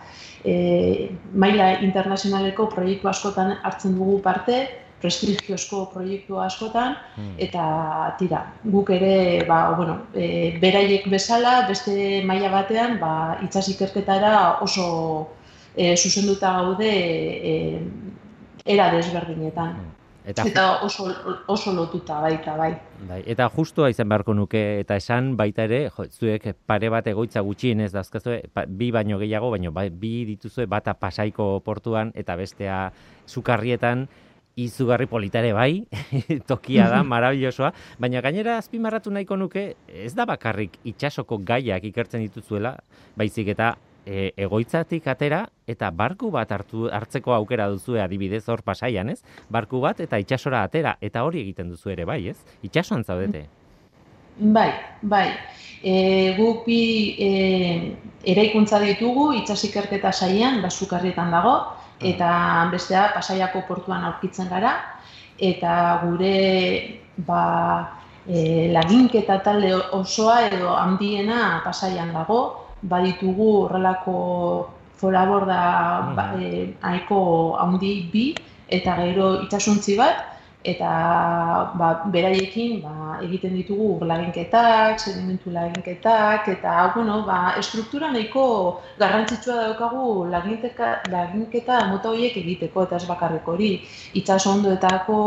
e, 0.45 1.11
maila 1.35 1.75
internazionaleko 1.85 2.69
proiektu 2.75 3.11
askotan 3.13 3.59
hartzen 3.63 3.97
dugu 3.99 4.21
parte, 4.25 4.63
prestigiozko 4.99 5.85
proiektu 5.93 6.41
askotan 6.43 6.97
hmm. 7.17 7.35
eta 7.45 7.65
tira 8.19 8.43
guk 8.65 8.91
ere 8.97 9.45
ba, 9.47 9.61
bueno, 9.77 9.99
e, 10.15 10.59
beraiek 10.63 11.07
bezala 11.13 11.61
beste 11.69 12.23
maila 12.27 12.51
batean 12.57 12.99
ba 12.99 13.13
itsas 13.45 13.69
ikerketara 13.75 14.59
oso 14.67 14.89
e, 15.77 15.95
zuzenduta 15.97 16.53
gaude 16.59 16.91
e, 17.53 17.55
era 18.69 18.91
desberdinetan 18.95 19.73
hmm. 19.77 19.95
Eta, 20.29 20.45
eta 20.45 20.63
oso, 20.85 21.07
oso 21.49 21.73
lotuta 21.73 22.19
baita, 22.21 22.53
bai. 22.59 22.75
bai. 23.09 23.23
Eta 23.33 23.47
justua 23.49 23.89
izan 23.89 24.11
beharko 24.13 24.35
nuke, 24.37 24.61
eta 24.83 24.99
esan 25.01 25.31
baita 25.41 25.65
ere, 25.65 25.79
jo, 25.95 26.05
zuek 26.05 26.51
pare 26.69 26.91
bat 26.93 27.09
egoitza 27.09 27.41
gutxien 27.47 27.81
ez 27.81 27.95
dazkazue, 27.95 28.43
bi 28.69 28.91
baino 28.93 29.17
gehiago, 29.23 29.49
baino 29.55 29.73
bai, 29.73 29.87
bi 29.89 30.27
dituzue 30.29 30.67
bata 30.69 30.93
pasaiko 31.01 31.49
portuan, 31.65 32.13
eta 32.13 32.37
bestea 32.37 32.83
sukarrietan, 33.25 34.05
izugarri 34.59 35.09
politare 35.09 35.55
bai, 35.57 35.87
tokia 36.51 36.91
da, 36.93 37.01
marabillosoa, 37.15 37.73
baina 37.97 38.21
gainera 38.21 38.59
azpimarratu 38.61 39.15
nahiko 39.15 39.41
nuke, 39.41 39.69
ez 39.89 40.13
da 40.19 40.29
bakarrik 40.29 40.77
itxasoko 40.93 41.41
gaiak 41.41 41.89
ikertzen 41.89 42.27
dituzuela, 42.27 42.77
baizik 43.17 43.55
eta 43.57 43.79
e, 44.09 44.33
egoitzatik 44.41 45.07
atera 45.13 45.43
eta 45.69 45.91
barku 45.93 46.31
bat 46.33 46.51
hartu 46.55 46.89
hartzeko 46.89 47.35
aukera 47.37 47.69
duzu 47.69 47.99
adibidez 48.01 48.47
hor 48.49 48.63
pasaian, 48.65 49.11
ez? 49.13 49.21
Barku 49.53 49.83
bat 49.85 50.01
eta 50.01 50.21
itxasora 50.23 50.63
atera 50.65 50.97
eta 51.05 51.25
hori 51.27 51.43
egiten 51.45 51.69
duzu 51.75 51.93
ere 51.93 52.09
bai, 52.09 52.23
ez? 52.33 52.39
Itxasoan 52.65 53.05
zaudete. 53.05 53.47
Bai, 54.39 54.71
bai. 55.03 55.27
E, 55.83 56.35
guk 56.39 56.65
bi 56.67 56.81
e, 57.19 57.31
eraikuntza 58.33 58.81
ditugu 58.83 59.33
itxasikerketa 59.43 60.13
saian, 60.13 60.63
basukarrietan 60.63 61.35
dago, 61.35 61.57
eta 62.01 62.31
bestea 62.73 63.09
pasaiako 63.15 63.65
portuan 63.69 64.07
aurkitzen 64.07 64.49
gara, 64.49 64.73
eta 65.39 65.73
gure 66.05 67.03
ba, 67.27 67.43
e, 68.27 68.71
laginketa 68.73 69.41
talde 69.43 69.75
osoa 69.99 70.47
edo 70.47 70.73
handiena 70.77 71.61
pasaian 71.67 72.15
dago, 72.15 72.68
baditugu 72.83 73.49
horrelako 73.65 74.17
foraborda 74.99 75.61
ba, 76.15 76.35
e, 76.39 76.75
handi 76.83 77.93
bi, 78.13 78.35
eta 78.69 78.97
gero 78.99 79.43
itxasuntzi 79.45 79.97
bat, 79.97 80.39
eta 80.65 80.91
ba, 81.79 81.89
beraiekin 82.13 82.83
ba, 82.83 83.19
egiten 83.23 83.55
ditugu 83.55 84.05
laginketak, 84.05 84.99
sedimentu 84.99 85.51
laginketak, 85.55 86.49
eta 86.49 86.91
bueno, 86.95 87.23
ba, 87.27 87.55
estruktura 87.59 88.11
nahiko 88.11 88.83
garrantzitsua 88.99 89.63
daukagu 89.63 90.27
laginteka, 90.35 90.91
laginketa 91.15 91.87
mota 91.93 92.11
horiek 92.11 92.37
egiteko, 92.43 92.85
eta 92.89 92.99
ez 92.99 93.07
bakarreko 93.07 93.55
hori, 93.55 93.73
itxas 94.19 94.45
ondoetako, 94.51 95.21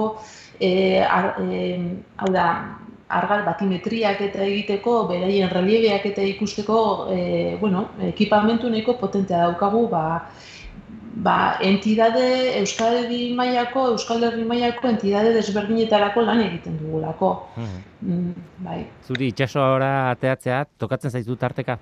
e, 0.59 0.99
ar, 0.99 1.33
e, 1.41 1.79
hau 2.17 2.31
da, 2.35 2.47
argal 3.19 3.43
batimetriak 3.45 4.21
eta 4.27 4.45
egiteko, 4.45 4.95
beraien 5.11 5.51
reliebeak 5.51 6.07
eta 6.13 6.23
ikusteko, 6.33 6.79
e, 7.11 7.19
bueno, 7.61 7.89
ekipamentu 8.11 8.69
nahiko 8.69 8.97
potentea 9.01 9.45
daukagu, 9.45 9.87
ba, 9.91 10.05
ba, 11.13 11.57
entidade 11.61 12.57
Euskal 12.59 13.03
Herri 13.03 13.33
mailako 13.35 13.87
Euskal 13.93 14.23
Herri 14.23 14.43
mailako 14.47 14.89
entidade 14.93 15.33
desberdinetarako 15.35 16.25
lan 16.25 16.43
egiten 16.47 16.77
dugulako. 16.79 17.31
Hmm. 17.55 17.79
Mm, 18.01 18.49
bai. 18.65 18.81
Zuri 19.07 19.31
itsaso 19.33 19.63
ora 19.75 20.11
ateatzea 20.11 20.63
tokatzen 20.79 21.11
zaizu 21.11 21.35
tarteka? 21.35 21.77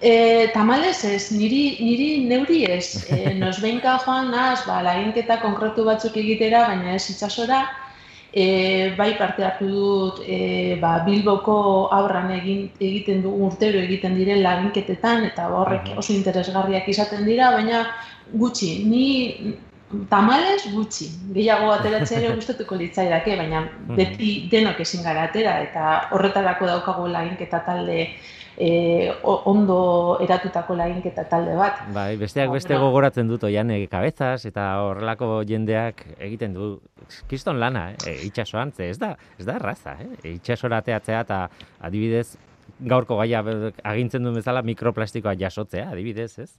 E, 0.00 0.48
tamales 0.52 0.98
ez, 1.08 1.32
niri, 1.32 1.78
niri 1.80 2.08
neuri 2.28 2.64
ez. 2.68 3.06
E, 3.08 3.32
nos 3.40 3.60
joan 3.60 4.30
naz, 4.30 4.66
ba, 4.66 4.82
laginketa 4.82 5.40
konkretu 5.40 5.84
batzuk 5.84 6.16
egitera, 6.16 6.66
baina 6.68 6.94
ez 6.94 7.10
itsasora, 7.10 7.64
e, 8.36 8.92
bai 8.98 9.16
parte 9.16 9.44
hartu 9.44 9.66
dut 9.66 10.18
e, 10.28 10.76
ba, 10.80 10.98
Bilboko 11.06 11.88
aurran 11.96 12.28
egin, 12.34 12.66
egiten 12.76 13.22
du 13.24 13.32
urtero 13.46 13.80
egiten 13.80 14.18
diren 14.18 14.42
laginketetan 14.44 15.24
eta 15.30 15.46
horrek 15.48 15.94
oso 15.96 16.12
interesgarriak 16.12 16.90
izaten 16.92 17.24
dira, 17.24 17.48
baina 17.56 17.86
gutxi, 18.36 18.70
ni 18.84 19.56
tamales 20.10 20.66
gutxi, 20.74 21.08
gehiago 21.32 21.70
ateratzea 21.78 22.20
ere 22.20 22.34
gustatuko 22.38 22.76
litzaidake, 22.76 23.38
baina 23.40 23.64
beti 23.96 24.32
denok 24.52 24.84
ezin 24.84 25.06
gara 25.06 25.24
atera 25.30 25.56
eta 25.64 25.96
horretarako 26.12 26.68
daukago 26.74 27.08
laginketa 27.16 27.64
talde 27.64 28.02
e, 28.56 29.12
ondo 29.22 30.18
eratutako 30.24 30.76
laginketa 30.78 31.26
talde 31.30 31.56
bat. 31.58 31.82
Bai, 31.94 32.16
besteak 32.20 32.50
beste 32.54 32.78
gogoratzen 32.80 33.28
dut 33.28 33.44
oian 33.48 33.72
kabezaz 33.90 34.46
eta 34.48 34.66
horrelako 34.84 35.42
jendeak 35.48 36.04
egiten 36.18 36.56
du 36.56 36.70
kiston 37.30 37.60
lana, 37.60 37.90
eh? 37.92 38.12
E, 38.12 38.16
itxasoan, 38.30 38.72
ze 38.72 38.90
ez 38.90 38.98
da, 38.98 39.14
ez 39.38 39.46
da 39.46 39.56
erraza, 39.60 39.96
eh? 40.00 40.36
itxasora 40.36 40.82
teatzea 40.82 41.20
eta 41.26 41.42
adibidez 41.80 42.36
gaurko 42.80 43.16
gaia 43.20 43.42
agintzen 43.84 44.24
duen 44.24 44.36
bezala 44.36 44.62
mikroplastikoa 44.66 45.36
jasotzea, 45.38 45.90
adibidez, 45.92 46.32
ez? 46.42 46.50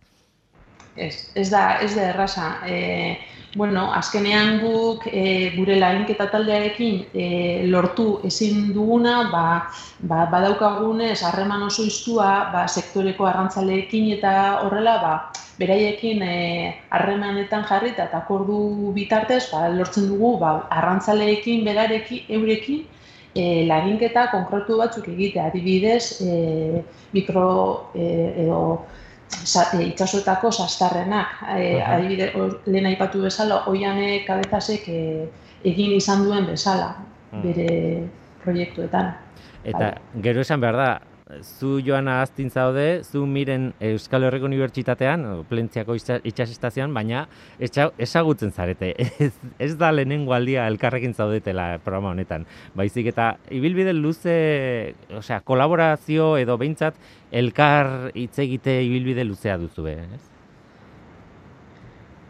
Ez, 0.98 1.30
ez 1.36 1.50
da, 1.50 1.80
ez 1.82 1.94
da 1.96 2.10
erraza. 2.12 2.48
E, 2.68 3.18
bueno, 3.56 3.88
azkenean 3.96 4.60
guk 4.62 5.08
e, 5.10 5.52
gure 5.56 5.78
lainketa 5.80 6.28
taldearekin 6.34 7.00
e, 7.14 7.28
lortu 7.72 8.20
ezin 8.28 8.74
duguna, 8.76 9.30
ba, 9.32 9.46
ba, 10.10 10.26
badaukagunez 10.34 11.22
harreman 11.26 11.64
oso 11.70 11.86
iztua 11.88 12.52
ba, 12.54 12.68
sektoreko 12.68 13.26
arrantzaleekin 13.30 14.12
eta 14.18 14.34
horrela, 14.66 14.98
ba, 15.02 15.14
beraiekin 15.58 16.22
harremanetan 16.94 17.64
jarri 17.66 17.96
eta 17.96 18.12
akordu 18.20 18.92
bitartez 18.94 19.48
ba, 19.50 19.66
lortzen 19.74 20.12
dugu 20.12 20.36
ba, 20.44 20.60
arrantzaleekin, 20.82 21.66
berarekin, 21.66 22.30
eurekin, 22.38 22.86
e, 23.38 23.66
laginketa 23.70 24.28
konkretu 24.34 24.78
batzuk 24.82 25.08
egitea, 25.14 25.50
adibidez, 25.52 26.22
e, 26.22 26.84
mikro 27.14 27.50
e, 27.96 28.08
edo 28.44 28.62
e, 29.74 29.84
itxasoetako 29.88 30.52
sastarrenak. 30.52 31.42
E, 31.58 31.82
adibide, 31.84 32.32
lehen 32.66 32.90
aipatu 32.92 33.22
bezala, 33.26 33.64
oiane 33.68 34.24
kabezasek 34.28 34.88
e, 34.90 35.02
egin 35.66 35.96
izan 35.98 36.24
duen 36.26 36.46
bezala 36.46 36.94
hmm. 37.32 37.42
bere 37.44 37.70
proiektuetan. 38.44 39.14
Eta 39.68 39.94
gero 40.24 40.42
esan 40.46 40.62
behar 40.64 40.78
da, 40.80 40.90
zu 41.42 41.80
joana 41.84 42.22
aztin 42.22 42.50
zaude, 42.50 43.04
zu 43.04 43.26
miren 43.26 43.74
Euskal 43.80 44.24
Herriko 44.24 44.48
Unibertsitatean, 44.48 45.26
plentziako 45.50 45.96
itxasestazioan, 45.98 46.94
baina 46.94 47.26
ezagutzen 47.60 48.52
zarete. 48.52 48.94
Ez, 49.28 49.34
ez 49.60 49.74
da 49.78 49.92
lehenengo 49.92 50.34
aldia 50.34 50.68
elkarrekin 50.72 51.14
zaudetela 51.14 51.80
programa 51.84 52.14
honetan. 52.14 52.46
Baizik 52.78 53.10
eta 53.12 53.34
ibilbide 53.52 53.94
luze, 53.94 54.38
osea, 55.20 55.42
kolaborazio 55.44 56.36
edo 56.40 56.58
behintzat 56.58 56.96
elkar 57.32 58.12
hitz 58.16 58.38
egite 58.40 58.80
ibilbide 58.86 59.26
luzea 59.28 59.58
duzu, 59.60 59.88
ez? 59.92 60.24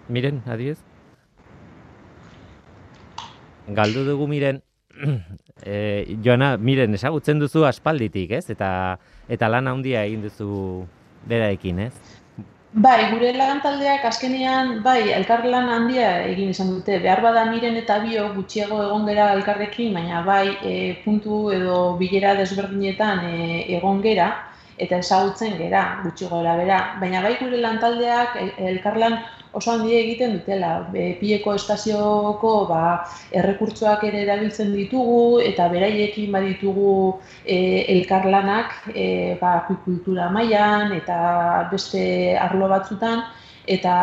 Miren, 0.10 0.42
adiez? 0.48 0.78
Galdu 3.68 4.06
dugu 4.08 4.30
miren, 4.32 4.62
e, 5.64 5.78
Joana, 6.24 6.56
miren, 6.58 6.94
esagutzen 6.98 7.40
duzu 7.40 7.66
aspalditik, 7.66 8.32
ez? 8.40 8.46
Eta 8.54 8.70
eta 9.30 9.50
lan 9.52 9.68
handia 9.68 10.06
egin 10.08 10.24
duzu 10.28 10.86
beraekin, 11.28 11.84
ez? 11.88 11.94
Bai, 12.78 13.10
gure 13.10 13.32
lan 13.34 13.62
taldeak 13.64 14.04
azkenean, 14.06 14.84
bai, 14.84 15.10
elkar 15.16 15.46
lan 15.50 15.70
handia 15.72 16.10
egin 16.28 16.52
izan 16.54 16.68
dute. 16.76 17.00
Behar 17.02 17.24
bada 17.24 17.46
miren 17.50 17.78
eta 17.80 17.98
bio 18.04 18.28
gutxiago 18.36 18.82
egon 18.84 19.08
gera 19.08 19.32
elkarrekin, 19.38 19.96
baina 19.98 20.22
bai, 20.26 20.46
e, 20.62 20.74
puntu 21.06 21.48
edo 21.56 21.80
bilera 21.98 22.36
desberdinetan 22.38 23.24
e, 23.32 23.64
egon 23.80 24.04
gera 24.04 24.28
eta 24.78 25.00
ezagutzen 25.04 25.58
gera 25.58 25.84
gutxi 26.04 26.30
gora 26.30 26.56
bera. 26.58 26.80
Baina 27.02 27.22
bai 27.26 27.36
gure 27.40 27.60
lantaldeak 27.64 28.38
elkarlan 28.72 29.18
oso 29.58 29.72
handi 29.72 29.96
egiten 29.98 30.36
dutela. 30.38 30.72
E, 30.94 31.08
pieko 31.22 31.56
estazioko 31.58 32.54
ba, 32.70 32.82
errekurtsoak 33.42 34.06
ere 34.10 34.24
erabiltzen 34.26 34.74
ditugu 34.76 35.40
eta 35.46 35.68
beraiekin 35.74 36.32
baditugu 36.36 36.94
e, 37.46 37.58
elkarlanak 37.98 38.76
e, 38.94 39.08
ba, 39.42 39.58
kultura 39.70 40.30
mailan 40.34 40.94
eta 41.00 41.18
beste 41.72 42.04
arlo 42.38 42.70
batzutan 42.74 43.26
eta 43.68 43.94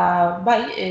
bai, 0.44 0.60
e, 0.76 0.88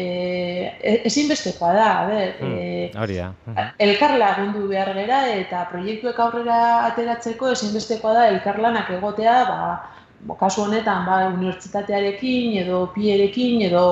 e 0.82 0.94
ezinbestekoa 1.08 1.72
da, 1.78 1.88
a 2.02 2.06
ber, 2.10 2.36
hmm, 2.42 2.58
e, 2.58 2.92
hori 2.98 3.18
da. 3.20 3.30
Hmm. 3.46 3.72
elkarla 3.86 4.32
agundu 4.34 4.68
behar 4.72 4.90
gera 4.98 5.20
eta 5.36 5.68
proiektuek 5.70 6.20
aurrera 6.20 6.60
ateratzeko 6.90 7.52
ezinbestekoa 7.54 8.14
da 8.18 8.28
elkarlanak 8.34 8.90
egotea, 8.98 9.36
ba, 9.50 10.38
kasu 10.40 10.66
honetan, 10.66 11.06
ba, 11.06 11.20
unibertsitatearekin 11.36 12.58
edo 12.64 12.88
pierekin 12.96 13.62
edo 13.70 13.84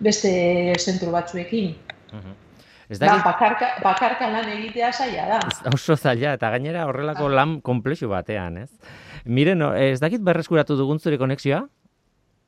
beste 0.00 0.32
zentru 0.78 1.12
batzuekin. 1.12 1.74
Hmm. 2.14 2.38
Ez 2.90 2.98
da, 2.98 3.20
bakarka, 3.22 3.74
bakarka 3.84 4.30
lan 4.32 4.48
egitea 4.50 4.88
zaila 4.90 5.26
da. 5.36 5.42
Oso 5.70 5.94
zaila, 5.94 6.32
eta 6.34 6.48
gainera 6.50 6.88
horrelako 6.88 7.28
lan 7.30 7.60
komplexu 7.62 8.08
batean, 8.10 8.56
ez? 8.64 8.70
Miren, 9.24 9.62
ez 9.76 10.00
dakit 10.02 10.24
berreskuratu 10.26 10.74
dugun 10.80 10.98
zure 10.98 11.20
konexioa? 11.20 11.60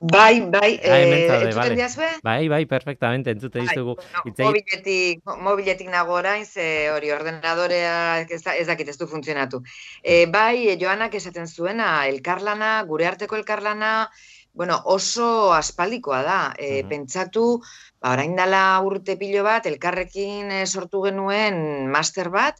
Bai, 0.03 0.41
bai, 0.51 0.81
ah, 0.83 0.99
eh, 0.99 1.55
vale. 1.55 1.77
Bai, 2.25 2.49
bai, 2.49 2.67
perfectamente, 2.67 3.31
entzute 3.31 3.61
bai, 3.61 3.69
dizugu. 3.69 3.95
No, 3.95 4.33
mobiletik, 4.49 5.21
mobiletik 5.39 5.91
nago 5.93 6.17
orain, 6.19 6.43
ze 6.45 6.91
hori 6.91 7.13
ordenadorea 7.15 8.19
ez, 8.27 8.41
ez 8.43 8.67
dakit 8.67 8.91
ez 8.91 8.97
du 8.99 9.07
funtzionatu. 9.07 9.63
E, 10.03 10.27
bai, 10.27 10.75
Joanak 10.81 11.15
esaten 11.15 11.47
zuena, 11.47 12.09
elkarlana, 12.11 12.73
gure 12.91 13.07
arteko 13.07 13.39
elkarlana, 13.39 14.11
bueno, 14.53 14.81
oso 14.91 15.53
aspaldikoa 15.55 16.23
da. 16.27 16.41
E, 16.59 16.83
Pentsatu, 16.91 17.61
ba, 18.03 18.17
orain 18.17 18.35
dela 18.35 18.65
urte 18.83 19.15
pilo 19.21 19.47
bat, 19.47 19.71
elkarrekin 19.71 20.51
e, 20.51 20.65
sortu 20.67 21.07
genuen 21.07 21.87
master 21.95 22.35
bat, 22.35 22.59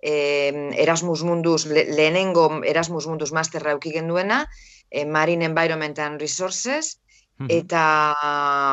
e, 0.00 0.72
Erasmus 0.80 1.22
Mundus, 1.22 1.66
lehenengo 1.68 2.48
Erasmus 2.64 3.12
Mundus 3.12 3.32
masterra 3.36 3.76
eukigen 3.76 4.08
duena, 4.08 4.46
e, 4.90 5.04
Marine 5.04 5.44
Environment 5.44 5.98
and 5.98 6.20
Resources, 6.20 6.98
eta 7.46 8.14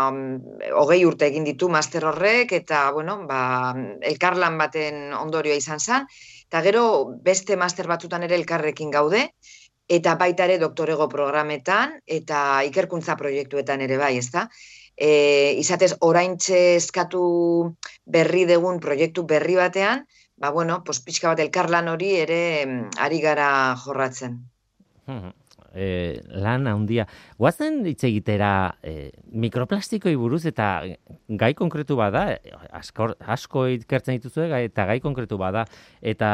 um, 0.10 0.40
hogei 0.74 1.04
urte 1.06 1.28
egin 1.28 1.44
ditu 1.46 1.70
master 1.70 2.08
horrek, 2.10 2.56
eta, 2.58 2.90
bueno, 2.96 3.20
ba, 3.30 3.76
elkarlan 4.02 4.58
baten 4.58 5.14
ondorioa 5.14 5.60
izan 5.60 5.80
zen, 5.80 6.08
eta 6.48 6.64
gero 6.66 6.86
beste 7.22 7.58
master 7.62 7.88
batzutan 7.88 8.26
ere 8.26 8.36
elkarrekin 8.36 8.90
gaude, 8.90 9.28
eta 9.86 10.16
baita 10.18 10.48
ere 10.50 10.58
doktorego 10.58 11.08
programetan, 11.10 12.00
eta 12.08 12.64
ikerkuntza 12.66 13.16
proiektuetan 13.20 13.86
ere 13.86 14.02
bai, 14.02 14.16
ezta? 14.18 14.48
E, 14.98 15.54
izatez, 15.62 15.94
orain 16.02 16.38
eskatu 16.40 17.76
berri 18.06 18.46
degun 18.50 18.80
proiektu 18.80 19.28
berri 19.30 19.60
batean, 19.62 20.08
ba, 20.42 20.50
bueno, 20.50 20.82
pos, 20.84 21.04
pixka 21.06 21.30
bat 21.30 21.46
elkarlan 21.46 21.88
hori 21.94 22.16
ere 22.18 22.42
ari 22.98 23.22
gara 23.22 23.50
jorratzen 23.86 24.42
e, 25.76 26.22
lan 26.32 26.68
handia. 26.72 27.06
Guazen 27.38 27.82
hitz 27.90 28.02
egitera 28.08 28.78
e, 28.84 29.12
mikroplastikoi 29.32 30.16
buruz 30.18 30.46
eta 30.50 30.70
gai 31.28 31.52
konkretu 31.58 31.98
bada, 32.00 32.26
asko, 32.72 33.12
asko 33.20 33.68
ikertzen 33.76 34.18
dituzue 34.18 34.48
eta 34.64 34.88
gai 34.90 35.00
konkretu 35.04 35.38
bada 35.42 35.66
eta 36.02 36.32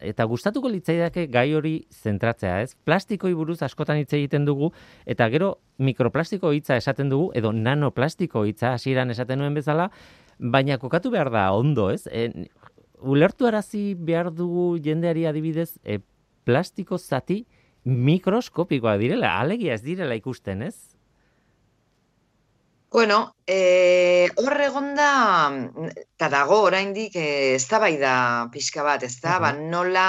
eta 0.00 0.26
gustatuko 0.28 0.68
litzaidake 0.72 1.28
gai 1.32 1.48
hori 1.54 1.76
zentratzea, 1.90 2.60
ez? 2.66 2.74
Plastikoi 2.84 3.32
buruz 3.38 3.60
askotan 3.62 4.02
hitz 4.02 4.12
egiten 4.18 4.44
dugu 4.48 4.72
eta 5.06 5.30
gero 5.32 5.54
mikroplastiko 5.78 6.52
hitza 6.52 6.76
esaten 6.76 7.08
dugu 7.08 7.30
edo 7.38 7.52
nanoplastiko 7.56 8.44
hitza 8.48 8.74
hasieran 8.74 9.10
esaten 9.14 9.40
nuen 9.40 9.54
bezala, 9.56 9.90
baina 10.40 10.78
kokatu 10.78 11.10
behar 11.12 11.30
da 11.32 11.50
ondo, 11.52 11.90
ez? 11.94 12.06
E, 12.10 12.48
ulertu 13.00 13.46
arazi 13.48 13.94
behar 13.94 14.30
dugu 14.34 14.74
jendeari 14.82 15.26
adibidez, 15.28 15.72
e, 15.84 16.00
plastiko 16.44 16.98
zati, 16.98 17.44
mikroskopikoa 17.84 18.96
direla, 19.00 19.36
alegia 19.40 19.74
ez 19.74 19.82
direla 19.82 20.16
ikusten, 20.18 20.62
ez? 20.62 20.76
Bueno, 22.90 23.36
eh, 23.46 24.28
hor 24.36 24.60
egonda, 24.60 25.10
eta 25.94 26.28
dago 26.28 26.58
oraindik 26.66 27.14
eh, 27.14 27.54
ez 27.54 27.66
da 27.70 27.78
bai 27.78 27.94
da 28.00 28.14
pixka 28.50 28.82
bat, 28.82 29.04
ez 29.06 29.20
da, 29.22 29.38
ba, 29.38 29.52
nola 29.54 30.06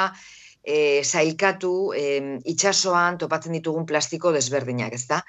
eh, 0.64 1.04
zailkatu 1.06 1.94
eh, 1.94 2.40
itxasoan 2.50 3.20
topatzen 3.22 3.54
ditugun 3.54 3.86
plastiko 3.86 4.34
desberdinak, 4.34 4.98
ez 4.98 5.06
da? 5.08 5.22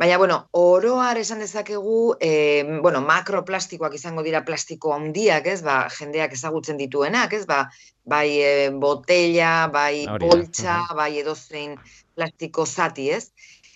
Baina, 0.00 0.16
bueno, 0.16 0.48
oroar 0.56 1.18
esan 1.20 1.42
dezakegu, 1.44 2.16
e, 2.18 2.64
bueno, 2.80 3.02
makroplastikoak 3.04 3.94
izango 3.98 4.22
dira 4.24 4.40
plastiko 4.44 4.94
handiak, 4.94 5.46
ez, 5.52 5.60
ba, 5.66 5.82
jendeak 5.92 6.32
ezagutzen 6.32 6.80
dituenak, 6.80 7.34
ez, 7.36 7.44
ba, 7.46 7.66
bai 8.08 8.28
e, 8.40 8.52
botella, 8.72 9.68
bai 9.74 10.06
poltsa, 10.22 10.80
bai 10.96 11.10
edozein 11.20 11.76
plastiko 12.16 12.64
zati, 12.64 13.10
ez, 13.18 13.26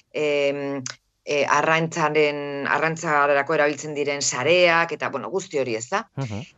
e, 0.09 0.81
e, 1.26 1.44
arrantzaren, 1.59 2.40
arrantzarako 2.64 3.61
erabiltzen 3.61 3.92
diren 3.92 4.24
sareak, 4.24 4.96
eta, 4.96 5.12
bueno, 5.12 5.29
guzti 5.29 5.61
hori, 5.61 5.76
ez 5.76 5.90
da. 5.92 6.07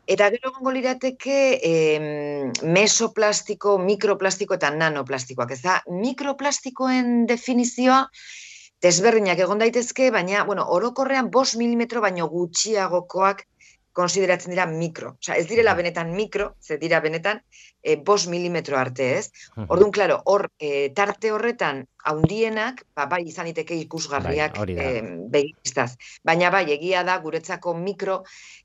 Eta 0.07 0.31
gero 0.38 0.53
gongo 0.55 0.71
lirateke 0.77 1.38
e, 1.59 1.77
mesoplastiko, 2.62 3.79
mikroplastiko 3.83 4.55
eta 4.55 4.71
nanoplastikoak, 4.71 5.57
ez 5.59 5.64
da. 5.66 5.81
Mikroplastikoen 5.90 7.25
definizioa, 7.27 8.05
desberdinak 8.85 9.38
egon 9.43 9.62
daitezke, 9.62 10.11
baina, 10.14 10.45
bueno, 10.49 10.67
orokorrean 10.79 11.31
bos 11.35 11.55
milimetro 11.61 12.03
baino 12.05 12.29
gutxiagokoak 12.33 13.47
konsideratzen 13.99 14.55
dira 14.55 14.67
mikro. 14.71 15.17
Osa, 15.19 15.35
ez 15.35 15.49
direla 15.51 15.75
benetan 15.75 16.12
mikro, 16.14 16.53
ze 16.62 16.77
dira 16.79 17.01
benetan 17.03 17.41
e, 17.83 17.97
bos 17.97 18.29
milimetro 18.31 18.79
arte, 18.79 19.09
ez? 19.19 19.31
Orduan, 19.67 19.91
klaro, 19.97 20.21
hor, 20.31 20.47
e, 20.61 20.91
tarte 20.95 21.33
horretan, 21.35 21.81
haundienak, 22.11 22.85
ba, 22.95 23.09
bai 23.11 23.25
izan 23.27 23.51
iteke 23.51 23.75
ikusgarriak 23.83 24.61
bai, 24.61 24.77
e, 25.43 25.87
Baina 26.31 26.53
bai, 26.55 26.64
egia 26.77 27.03
da, 27.09 27.19
guretzako 27.25 27.75
mikro 27.81 28.21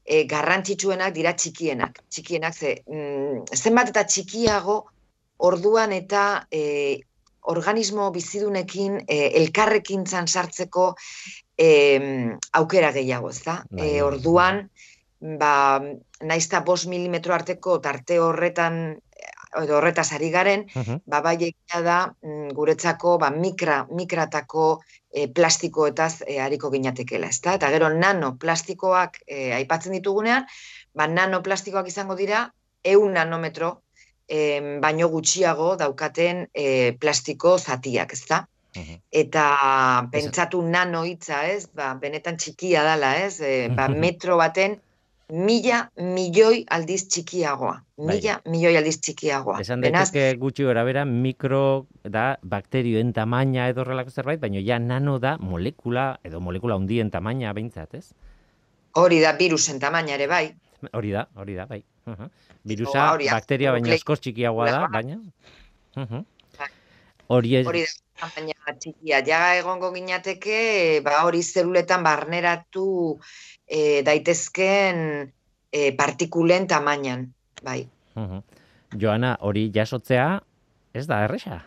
e, 0.06 0.23
garrantzitsuenak 0.30 1.15
dira 1.17 1.34
txikienak. 1.34 2.04
Txikienak, 2.13 2.54
ze, 2.54 2.76
mm, 2.86 3.58
zenbat 3.58 3.89
eta 3.89 4.06
txikiago, 4.06 4.84
orduan 5.49 5.97
eta 5.97 6.45
e, 6.52 7.02
organismo 7.43 8.12
bizidunekin 8.12 9.01
e, 9.08 9.27
elkarrekin 9.41 10.06
sartzeko 10.08 10.95
e, 11.58 11.69
aukera 12.53 12.91
gehiago, 12.91 13.29
ez 13.29 13.43
da? 13.43 13.63
E, 13.77 14.01
orduan, 14.01 14.69
ba, 15.19 15.82
naizta 16.21 16.62
bos 16.62 16.86
milimetro 16.88 17.34
arteko 17.34 17.79
tarte 17.79 18.19
horretan, 18.19 18.97
edo 19.62 19.77
horretaz 19.77 20.12
ari 20.13 20.32
garen, 20.32 20.65
Mhm. 20.75 21.03
ba, 21.06 21.21
bai 21.21 21.36
egia 21.36 21.82
da 21.82 22.15
mm, 22.23 22.53
guretzako 22.53 23.17
ba, 23.19 23.29
mikra, 23.29 23.86
mikratako 23.91 24.82
e, 25.12 25.27
plastikoetaz 25.27 26.23
e, 26.27 26.39
ariko 26.41 26.71
ginatekela, 26.71 27.27
ezta? 27.27 27.53
Eta 27.53 27.69
gero 27.69 27.89
nano 27.89 28.36
plastikoak 28.38 29.19
e, 29.27 29.53
aipatzen 29.53 29.93
ditugunean, 29.93 30.47
ba, 30.93 31.08
nano 31.08 31.43
plastikoak 31.43 31.88
izango 31.88 32.15
dira 32.15 32.51
eun 32.84 33.13
nanometro 33.13 33.83
e, 34.27 34.79
baino 34.81 35.09
gutxiago 35.09 35.73
daukaten 35.79 36.47
e, 36.53 36.93
plastiko 36.99 37.57
zatiak, 37.57 38.13
ezta? 38.13 38.45
Mhm. 38.75 39.03
Eta 39.12 39.45
pentsatu 40.12 40.63
nano 40.65 41.03
hitza, 41.05 41.43
ez? 41.47 41.67
Ba, 41.75 41.93
benetan 42.01 42.39
txikia 42.41 42.83
dala, 42.83 43.13
ez? 43.21 43.39
E, 43.41 43.69
ba, 43.69 43.88
metro 43.88 44.38
baten 44.39 44.79
mila 45.33 45.83
milioi 45.97 46.63
aldiz 46.69 47.05
txikiagoa. 47.07 47.75
Bai. 47.97 48.17
Mila 48.17 48.39
milioi 48.49 48.75
aldiz 48.77 48.97
txikiagoa. 48.99 49.59
Esan 49.62 49.86
daiteke 49.86 50.25
gutxi 50.41 50.65
gora 50.65 50.83
bera 50.83 51.05
mikro 51.05 51.86
da 52.03 52.33
bakterioen 52.43 53.13
tamaina 53.13 53.69
edo 53.69 53.86
horrelako 53.86 54.12
zerbait, 54.12 54.41
baina 54.41 54.62
ja 54.62 54.79
nano 54.79 55.19
da 55.19 55.38
molekula 55.39 56.17
edo 56.25 56.41
molekula 56.41 56.75
hundien 56.81 57.13
tamaina 57.13 57.53
behintzat, 57.53 57.93
ez? 58.01 58.07
hori 58.93 59.19
da 59.21 59.33
virusen 59.39 59.79
tamaina 59.81 60.15
ere 60.17 60.27
bai. 60.27 60.45
Hori 60.91 61.12
da, 61.12 61.28
hori 61.36 61.56
da, 61.56 61.65
bai. 61.65 61.84
Mhm. 62.06 62.30
Virusa, 62.67 63.12
hori 63.13 63.28
da, 63.30 63.38
bakteria 63.39 63.72
baina 63.72 63.93
askoz 63.96 64.19
txikiagoa 64.19 64.69
da, 64.72 64.80
Bai. 64.88 64.91
baina... 64.91 65.19
Mhm. 65.96 66.26
Bai. 66.58 66.69
Hori 67.28 67.56
ez... 67.60 67.65
Hori 67.67 67.84
da, 67.86 67.93
tamaina 68.24 68.76
txikia. 68.80 69.22
Ja 69.28 69.41
egongo 69.60 69.91
ginateke, 69.96 71.02
ba 71.06 71.24
hori 71.24 71.43
zeluletan 71.43 72.04
barneratu 72.04 73.19
e, 73.67 74.02
daitezken 74.04 75.32
e, 75.72 75.91
partikulen 75.98 76.67
tamainan, 76.67 77.30
bai. 77.63 77.84
Mhm. 78.15 78.43
Joana, 79.00 79.38
hori 79.41 79.69
jasotzea 79.74 80.28
ez 80.93 81.08
da 81.10 81.24
erresa. 81.26 81.63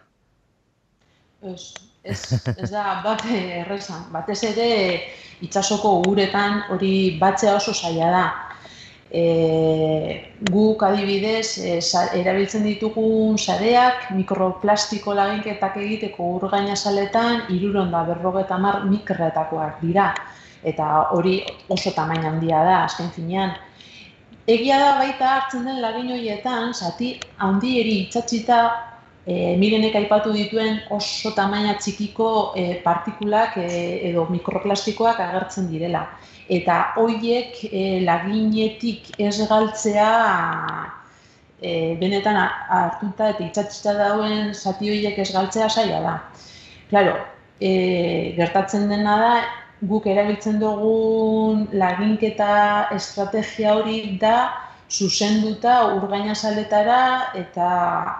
Ez, 1.42 1.74
ez, 2.02 2.20
ez 2.56 2.70
da 2.70 3.00
bat 3.04 3.24
errezan. 3.26 4.06
Batez 4.12 4.42
ere 4.46 4.68
itsasoko 5.44 6.00
uretan 6.08 6.62
hori 6.72 7.18
batzea 7.20 7.56
oso 7.58 7.74
zaila 7.74 8.10
da. 8.14 8.26
E, 9.10 10.32
guk 10.50 10.82
adibidez 10.82 11.58
e, 11.62 11.76
erabiltzen 12.18 12.64
ditugun 12.66 13.38
sareak 13.38 14.10
mikroplastiko 14.16 15.14
laginketak 15.14 15.76
egiteko 15.78 16.26
ur 16.36 16.48
gainazaletan 16.50 17.46
iruron 17.54 17.92
da 17.94 18.02
berrogeta 18.08 18.58
mar 18.58 18.82
mikretakoak 18.88 19.78
dira. 19.82 20.10
Eta 20.66 20.88
hori 21.14 21.38
oso 21.70 21.92
tamaina 21.94 22.32
handia 22.32 22.64
da, 22.66 22.82
azken 22.88 23.12
finean. 23.14 23.54
Egia 24.46 24.78
da 24.78 24.90
baita 24.98 25.30
hartzen 25.36 25.64
den 25.66 25.80
lagin 25.82 26.10
horietan, 26.14 26.74
zati 26.74 27.14
handieri 27.42 28.00
itxatxita 28.04 28.58
e, 29.26 29.56
mirenek 29.58 29.94
aipatu 29.98 30.32
dituen 30.34 30.78
oso 30.94 31.32
tamaina 31.34 31.74
txikiko 31.78 32.28
e, 32.54 32.80
partikulak 32.84 33.58
e, 33.58 33.68
edo 34.10 34.26
mikroplastikoak 34.30 35.20
agertzen 35.20 35.66
direla. 35.70 36.06
Eta 36.48 36.92
hoiek 37.00 37.58
e, 37.72 38.00
laginetik 38.06 39.08
ez 39.18 39.36
galtzea 39.48 40.10
e, 41.60 41.96
benetan 42.00 42.36
ha- 42.38 42.66
hartuta 42.80 43.30
eta 43.34 43.46
itxatxita 43.48 43.96
dauen 43.98 44.52
zati 44.54 44.90
horiek 44.92 45.18
ez 45.18 45.32
galtzea 45.34 45.68
zaila 45.68 46.00
da. 46.04 46.14
Claro, 46.90 47.16
e, 47.60 48.34
gertatzen 48.36 48.88
dena 48.88 49.16
da, 49.22 49.32
guk 49.90 50.06
erabiltzen 50.06 50.60
dugun 50.60 51.66
laginketa 51.72 52.88
estrategia 52.94 53.74
hori 53.76 54.16
da 54.20 54.36
zuzenduta 54.88 55.74
urgainasaletara 55.96 57.32
eta 57.34 57.68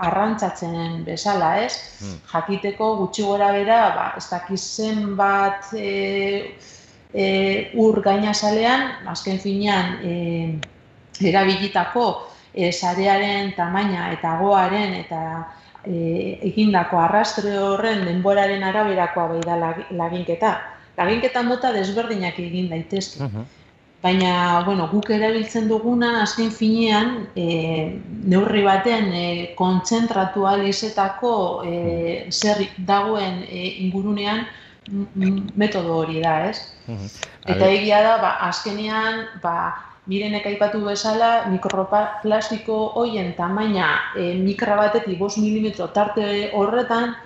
arrantzatzen 0.08 1.04
bezala, 1.06 1.52
ez? 1.62 1.78
Hmm. 2.00 2.16
Jakiteko 2.32 2.96
gutxi 3.02 3.22
gora 3.22 3.52
bera, 3.54 3.80
ba, 3.94 4.06
ez 4.18 4.26
dakiz 4.28 4.60
zenbat 4.60 5.70
e, 5.78 6.56
e, 7.16 7.26
ur 7.80 8.02
gainazalean, 8.04 9.08
azken 9.08 9.38
finean 9.40 9.98
e, 10.04 10.14
erabilitako 11.24 12.06
e, 12.52 12.70
sarearen 12.72 13.54
tamaina 13.56 14.10
eta 14.12 14.36
goaren 14.40 14.94
eta 15.00 15.20
e, 15.84 16.38
egindako 16.50 17.00
arrastre 17.00 17.56
horren 17.58 18.04
denboraren 18.04 18.64
araberakoa 18.68 19.28
bai 19.32 19.44
da 19.46 19.56
lag- 19.60 19.86
laginketa. 19.96 20.56
Laginketa 20.96 21.42
mota 21.44 21.72
desberdinak 21.72 22.38
egin 22.40 22.68
daitezke. 22.72 23.22
Mhm. 23.24 23.46
Baina, 24.02 24.62
bueno, 24.66 24.86
guk 24.92 25.08
erabiltzen 25.10 25.66
duguna 25.68 26.22
azken 26.22 26.50
finean 26.52 27.26
e, 27.34 27.96
neurri 28.28 28.62
batean 28.62 29.08
e, 29.10 29.24
kontzentratu 29.56 30.44
ahal 30.46 30.66
izetako 30.68 31.32
e, 31.64 32.28
zer 32.30 32.60
dagoen 32.86 33.40
e, 33.48 33.64
ingurunean 33.86 34.44
metodo 34.88 35.98
hori 36.02 36.20
da, 36.22 36.50
ez? 36.50 36.58
Mhm. 36.86 37.06
Eta 37.46 37.68
egia 37.68 38.02
da, 38.02 38.16
ba, 38.22 38.30
azkenean, 38.48 39.26
ba, 39.42 39.74
mirenek 40.06 40.46
aipatu 40.46 40.84
bezala, 40.84 41.46
mikroplastiko 41.50 42.76
hoien 42.94 43.34
tamaina 43.34 43.88
e, 44.14 44.34
mikra 44.38 44.76
batetik 44.78 45.18
5 45.18 45.42
milimetro 45.42 45.88
tarte 45.90 46.50
horretan, 46.54 47.16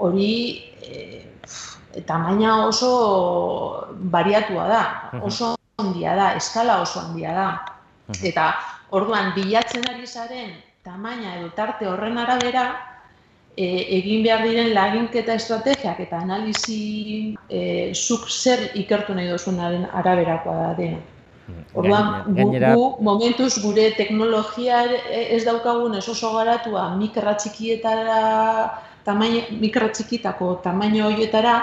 hori 0.00 0.32
e, 0.80 1.24
pf, 1.44 2.04
tamaina 2.08 2.66
oso 2.66 2.92
bariatua 3.92 4.68
da, 4.68 4.84
oso 5.20 5.54
handia 5.78 6.16
da, 6.16 6.32
eskala 6.40 6.80
oso 6.80 7.00
handia 7.00 7.34
da. 7.36 7.48
Mhm. 8.08 8.26
Eta 8.32 8.54
orduan 8.90 9.34
bilatzen 9.36 9.84
ari 9.88 10.06
zaren 10.06 10.56
tamaina 10.82 11.36
edo 11.36 11.50
tarte 11.54 11.86
horren 11.86 12.16
arabera, 12.18 12.89
e, 13.60 13.68
egin 13.98 14.24
behar 14.24 14.44
diren 14.46 14.72
laginketa 14.76 15.36
estrategiak 15.36 16.00
eta 16.06 16.20
analizi 16.24 16.82
e, 17.48 17.62
zuk 17.94 18.28
zer 18.30 18.70
ikertu 18.82 19.16
nahi 19.16 19.28
duzunaren 19.32 19.88
araberakoa 20.02 20.60
da 20.62 20.76
dena. 20.78 21.00
Orduan, 21.74 22.08
gu, 22.28 22.34
gainera, 22.38 22.70
gu 22.78 22.84
momentuz 23.06 23.52
gure 23.62 23.88
teknologia 23.98 24.84
ez 25.10 25.42
daukagun 25.44 25.96
ez 25.98 26.06
oso 26.08 26.30
garatua 26.36 26.86
mikra 26.94 27.34
txikietara, 27.42 28.20
tamaina, 29.06 29.42
mikra 29.58 29.90
txikitako 29.90 30.52
tamaino 30.64 31.08
horietara, 31.08 31.56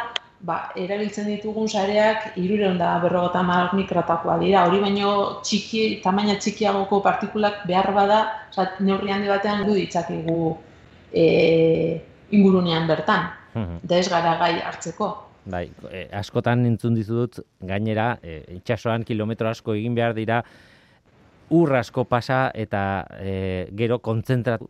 ba, 0.47 0.57
erabiltzen 0.75 1.31
ditugun 1.31 1.71
sareak 1.71 2.33
irureun 2.43 2.77
da 2.77 2.97
berrogota 3.03 3.39
hamar 3.39 3.71
mikratakoa 3.79 4.37
dira. 4.43 4.67
Hori 4.67 4.83
baino 4.83 5.13
txiki, 5.47 5.87
tamaina 6.03 6.35
txikiagoko 6.35 6.99
partikulak 7.07 7.63
behar 7.71 7.93
bada, 7.95 8.21
oza, 8.51 8.69
neurri 8.83 9.15
handi 9.15 9.31
batean 9.31 9.63
du 9.69 9.79
ditzakegu 9.79 10.57
e, 11.11 12.01
ingurunean 12.31 12.87
bertan. 12.87 13.29
Eta 13.57 13.97
ez 13.97 14.07
gara 14.09 14.35
gai 14.37 14.53
hartzeko. 14.61 15.11
Bai, 15.47 15.67
e, 15.89 16.07
askotan 16.13 16.65
entzun 16.67 16.97
dizut 16.97 17.39
gainera 17.63 18.17
e, 18.21 18.41
itsasoan 18.59 19.05
kilometro 19.07 19.49
asko 19.49 19.77
egin 19.77 19.95
behar 19.95 20.13
dira 20.17 20.41
ur 21.49 21.71
asko 21.79 22.03
pasa 22.03 22.49
eta 22.53 22.81
e, 23.23 23.67
gero 23.79 24.01
kontzentratu 24.03 24.67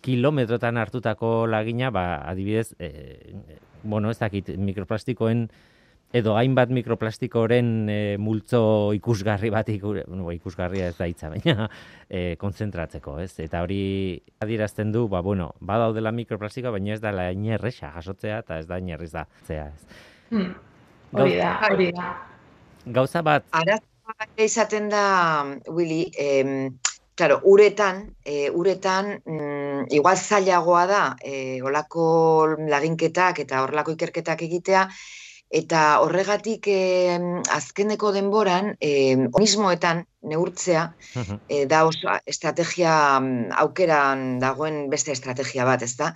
kilometrotan 0.00 0.78
hartutako 0.80 1.46
lagina, 1.50 1.90
ba, 1.90 2.22
adibidez, 2.24 2.74
e, 2.78 3.34
bueno, 3.82 4.10
ez 4.10 4.18
dakit, 4.18 4.48
mikroplastikoen 4.56 5.48
edo 6.12 6.34
hainbat 6.34 6.72
mikroplastikoren 6.74 7.68
e, 7.90 7.98
multzo 8.18 8.92
ikusgarri 8.96 9.50
bat 9.54 9.68
iku- 9.70 9.94
bueno, 10.06 10.32
ikusgarria 10.34 10.88
ez 10.90 10.96
da 10.98 11.06
hitza, 11.06 11.30
baina 11.30 11.68
e, 12.08 12.34
kontzentratzeko, 12.40 13.18
ez? 13.22 13.32
Eta 13.44 13.62
hori 13.62 14.18
adierazten 14.42 14.90
du, 14.92 15.06
ba, 15.08 15.22
bueno, 15.22 15.52
badaudela 15.60 16.10
mikroplastikoa, 16.16 16.74
baina 16.74 16.96
ez 16.96 17.00
da 17.04 17.14
la 17.14 17.30
inerresa 17.32 17.92
jasotzea 17.94 18.42
eta 18.42 18.58
ez 18.58 18.66
da 18.66 18.80
inerriz 18.82 19.12
da 19.14 19.26
zea, 19.46 19.68
ez? 19.70 20.02
Hmm. 20.30 20.50
Hori 21.12 21.38
da, 21.38 21.54
hori 21.70 21.90
da. 21.94 22.10
Gauza 22.86 23.22
bat, 23.22 23.46
Arazoa 23.54 24.28
izaten 24.42 24.88
da, 24.90 25.04
Willy, 25.68 26.04
em, 26.18 26.78
claro, 27.14 27.40
uretan, 27.44 28.06
e, 28.24 28.50
uretan, 28.50 29.18
mm, 29.24 29.90
igual 29.94 30.16
zailagoa 30.16 30.86
da, 30.86 31.02
e, 31.22 31.60
olako 31.62 32.56
laginketak 32.66 33.42
eta 33.44 33.62
horrelako 33.62 33.94
ikerketak 33.98 34.42
egitea, 34.48 34.86
eta 35.50 35.98
horregatik 36.04 36.68
em, 36.70 37.40
azkeneko 37.50 38.12
denboran, 38.14 38.76
em, 38.78 39.26
organismoetan 39.32 40.04
neurtzea, 40.30 40.84
e, 41.48 41.64
da 41.66 41.82
oso 41.88 42.14
estrategia 42.30 42.92
aukeran 43.64 44.38
dagoen 44.38 44.86
beste 44.92 45.12
estrategia 45.12 45.66
bat, 45.66 45.82
ezta? 45.82 46.12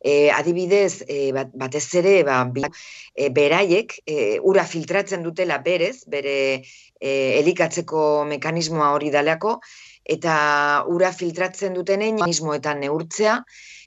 E, 0.00 0.30
adibidez, 0.32 1.04
e, 1.04 1.28
bat, 1.36 1.52
batez 1.52 1.84
ere, 2.00 2.14
ba, 2.24 2.40
bi, 2.48 2.64
e, 3.12 3.28
beraiek 3.28 3.98
e, 4.06 4.38
ura 4.40 4.64
filtratzen 4.64 5.22
dutela 5.26 5.60
berez, 5.60 6.06
bere 6.08 6.36
e, 6.56 7.10
elikatzeko 7.42 8.24
mekanismoa 8.30 8.94
hori 8.96 9.12
dalako, 9.12 9.58
eta 10.10 10.34
ura 10.88 11.12
filtratzen 11.12 11.76
duten 11.76 12.00
organismoetan 12.14 12.80
neurtzea, 12.80 13.36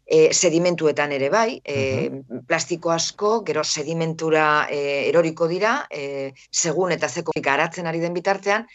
e, 0.05 0.33
sedimentuetan 0.33 1.11
ere 1.15 1.29
bai, 1.29 1.61
e, 1.63 2.23
plastiko 2.47 2.91
asko, 2.91 3.41
gero 3.47 3.63
sedimentura 3.63 4.67
e, 4.69 5.09
eroriko 5.09 5.47
dira, 5.47 5.85
e, 5.89 6.33
segun 6.51 6.91
eta 6.91 7.09
zeko 7.09 7.35
garatzen 7.41 7.87
ari 7.87 8.03
den 8.03 8.13
bitartean, 8.13 8.67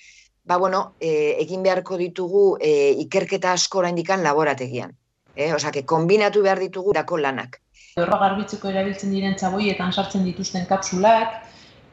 ba, 0.44 0.56
bueno, 0.56 0.94
e, 1.00 1.36
egin 1.44 1.62
beharko 1.62 1.98
ditugu 2.00 2.56
e, 2.60 2.90
ikerketa 3.04 3.52
asko 3.52 3.82
oraindikan 3.82 4.24
laborategian. 4.24 4.94
E, 5.36 5.52
Osa, 5.54 5.70
que 5.70 5.84
kombinatu 5.84 6.42
behar 6.42 6.58
ditugu 6.58 6.94
dako 6.96 7.18
lanak. 7.18 7.60
Erroa 7.98 8.18
garbitzeko 8.24 8.70
erabiltzen 8.70 9.12
diren 9.12 9.36
txaboietan 9.36 9.92
sartzen 9.92 10.24
dituzten 10.24 10.64
kapsulak, 10.66 11.42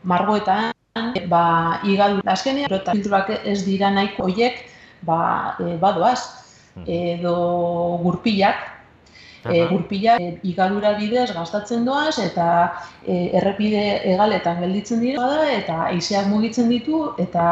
margoetan, 0.04 0.71
ba, 1.30 1.82
igadu 1.84 2.24
azkenean, 2.24 2.71
eta 2.71 2.95
filtruak 2.95 3.34
ez 3.43 3.60
dira 3.65 3.91
nahiko 3.91 4.30
hoiek, 4.30 4.63
ba, 5.04 5.19
e, 5.60 5.76
badoaz, 5.82 6.21
edo 6.86 7.36
gurpilak, 8.04 8.74
e, 9.51 9.65
gurpila 9.69 10.17
e, 10.21 10.29
igadura 10.43 10.93
bidez 10.99 11.29
gastatzen 11.36 11.86
doaz 11.86 12.17
eta 12.23 12.47
e, 13.05 13.31
errepide 13.38 13.84
egaletan 14.13 14.62
gelditzen 14.63 15.03
dira 15.03 15.27
da 15.29 15.49
eta 15.53 15.77
haizeak 15.89 16.29
mugitzen 16.31 16.69
ditu 16.71 17.01
eta 17.21 17.45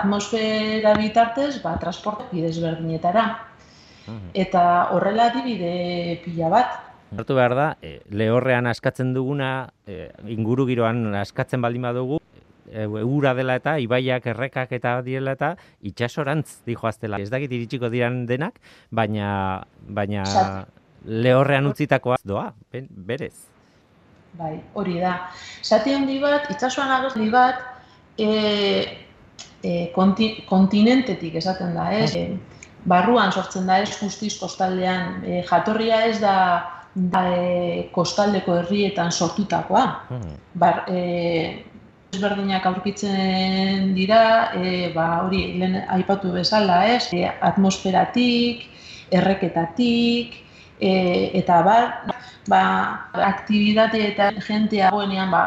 atmosfera 0.00 0.94
bitartez 0.98 1.62
ba 1.62 1.76
transporte 1.80 2.28
bidez 2.32 2.58
berdinetara. 2.62 3.28
Eta 4.32 4.62
horrela 4.96 5.26
adibide 5.28 6.20
pila 6.24 6.48
bat. 6.48 6.76
Hartu 7.12 7.34
behar 7.36 7.54
da, 7.56 7.66
lehorrean 8.08 8.64
askatzen 8.70 9.10
duguna, 9.12 9.68
inguru 10.24 10.64
giroan 10.68 11.12
askatzen 11.20 11.60
baldin 11.60 11.84
badugu, 11.84 12.16
ura 13.04 13.34
dela 13.36 13.58
eta 13.60 13.76
ibaiak 13.84 14.30
errekak 14.32 14.72
eta 14.76 14.94
direla 15.04 15.36
eta 15.36 15.54
itxasorantz 15.84 16.62
dijoaztela. 16.64 17.20
Ez 17.20 17.28
dakit 17.28 17.52
iritsiko 17.52 17.92
diran 17.92 18.24
denak, 18.26 18.60
baina, 18.90 19.28
baina 19.88 20.24
lehorrean 21.04 21.66
utzitakoa 21.66 22.18
doa, 22.26 22.52
berez. 22.88 23.34
Bai, 24.38 24.58
hori 24.74 24.98
da. 25.00 25.14
Zati 25.64 25.94
handi 25.94 26.18
bat, 26.22 26.50
itxasuan 26.52 26.90
agertu 26.94 27.26
bat, 27.32 27.62
e, 28.18 28.28
e, 29.62 29.90
konti, 29.94 30.30
kontinentetik 30.48 31.38
esaten 31.40 31.74
da, 31.74 31.88
ez? 31.96 32.14
E, 32.14 32.26
barruan 32.88 33.32
sortzen 33.32 33.66
da 33.66 33.80
ez 33.82 33.90
justiz 33.96 34.36
kostaldean, 34.38 35.22
e, 35.24 35.42
jatorria 35.48 36.04
ez 36.06 36.18
da, 36.22 36.36
da 36.94 37.24
e, 37.34 37.88
kostaldeko 37.94 38.60
herrietan 38.60 39.10
sortutakoa. 39.12 39.86
Hmm. 40.10 40.36
Bar, 40.58 40.84
e, 40.92 41.64
ezberdinak 42.14 42.66
aurkitzen 42.66 43.94
dira, 43.96 44.22
e, 44.56 44.90
ba, 44.94 45.08
hori, 45.26 45.44
lehen 45.60 45.80
aipatu 45.98 46.32
bezala, 46.36 46.84
ez? 46.94 47.08
E, 47.12 47.24
atmosferatik, 47.50 48.68
erreketatik, 49.14 50.44
e, 50.80 51.30
eta 51.38 51.62
bar, 51.66 51.88
ba, 52.48 52.62
aktibitate 53.12 54.00
eta 54.12 54.30
jentea 54.44 54.90
goenean 54.94 55.30
ba, 55.30 55.42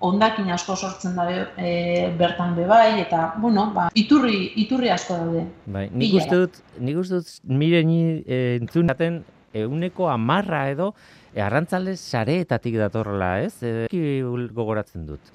ondakin 0.00 0.50
asko 0.54 0.76
sortzen 0.76 1.16
dabe 1.18 1.40
e, 1.58 1.72
bertan 2.18 2.54
be 2.56 2.66
bai 2.70 3.00
eta 3.02 3.32
bueno, 3.42 3.68
ba, 3.74 3.88
iturri, 3.98 4.52
iturri 4.62 4.92
asko 4.94 5.18
daude. 5.18 5.46
Bai, 5.66 5.88
nik 5.90 6.14
uste 6.20 6.44
dut, 6.44 6.60
nik 6.78 7.00
uste 7.02 7.22
dut 7.22 7.34
mire 7.50 7.82
ni 7.86 8.22
e, 8.22 8.58
entzunaten 8.60 9.22
euneko 9.58 10.08
amarra 10.12 10.68
edo 10.70 10.92
e, 11.34 11.42
arrantzale 11.42 11.96
sareetatik 11.96 12.78
datorrela, 12.78 13.38
ez? 13.42 13.58
E, 13.62 14.22
gogoratzen 14.54 15.06
dut. 15.08 15.34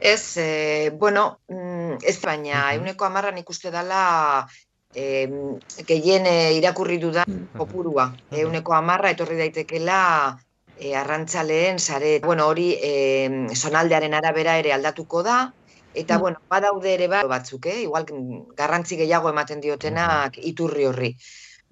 Ez, 0.00 0.36
e, 0.36 0.90
bueno, 1.00 1.38
mm, 1.48 2.02
ez 2.04 2.18
baina, 2.20 2.66
euneko 2.76 3.06
amarra 3.06 3.32
nik 3.32 3.48
uste 3.50 3.72
eh, 4.96 5.28
gehien 5.86 6.26
eh, 6.26 6.56
irakurri 6.56 6.98
dudan 6.98 7.28
mm. 7.28 7.52
kopurua. 7.60 8.08
Euneko 8.32 8.74
amarra 8.74 9.12
etorri 9.12 9.36
daitekela 9.38 10.00
eh, 10.78 10.94
arrantzaleen 10.96 11.78
sare. 11.78 12.18
Bueno, 12.24 12.48
hori 12.48 12.72
eh, 12.80 13.46
sonaldearen 13.54 14.16
arabera 14.16 14.56
ere 14.62 14.72
aldatuko 14.72 15.22
da. 15.22 15.40
Eta, 15.92 16.16
mm. 16.16 16.20
bueno, 16.20 16.40
badaude 16.48 16.94
ere 16.94 17.08
bat 17.12 17.28
batzuk, 17.28 17.68
eh? 17.72 17.82
igual 17.84 18.08
garrantzi 18.56 18.98
gehiago 19.00 19.32
ematen 19.32 19.60
diotenak 19.64 20.40
iturri 20.52 20.88
horri. 20.88 21.12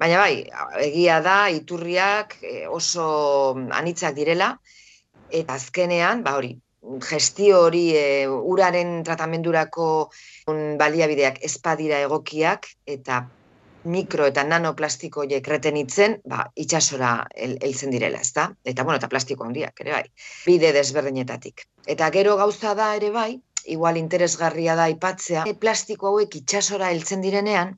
Baina 0.01 0.19
bai, 0.19 0.45
egia 0.83 1.21
da, 1.23 1.39
iturriak 1.55 2.39
eh, 2.43 2.65
oso 2.67 3.07
anitzak 3.73 4.17
direla, 4.17 4.57
eta 5.31 5.55
azkenean, 5.55 6.25
ba 6.27 6.35
hori, 6.39 6.55
gestio 7.05 7.63
hori 7.67 7.87
e, 7.97 8.27
uraren 8.29 8.99
tratamendurako 9.07 9.87
baliabideak 10.81 11.41
espadira 11.49 12.01
egokiak 12.05 12.69
eta 12.97 13.25
mikro 13.85 14.27
eta 14.29 14.45
nanoplastiko 14.49 15.25
horiek 15.25 15.49
retenitzen, 15.49 16.19
ba, 16.29 16.47
itxasora 16.57 17.13
heltzen 17.37 17.93
direla, 17.93 18.21
ezta? 18.25 18.49
Eta, 18.65 18.85
bueno, 18.85 18.97
eta 19.01 19.11
plastiko 19.13 19.45
handiak, 19.45 19.81
ere 19.85 19.93
bai, 19.93 20.05
bide 20.47 20.73
desberdinetatik. 20.73 21.67
Eta 21.87 22.09
gero 22.15 22.39
gauza 22.41 22.75
da 22.79 22.95
ere 22.97 23.11
bai, 23.13 23.31
igual 23.69 23.99
interesgarria 24.01 24.77
da 24.77 24.89
aipatzea, 24.89 25.45
e, 25.49 25.55
plastiko 25.61 26.13
hauek 26.13 26.37
itxasora 26.41 26.91
heltzen 26.95 27.25
direnean, 27.25 27.77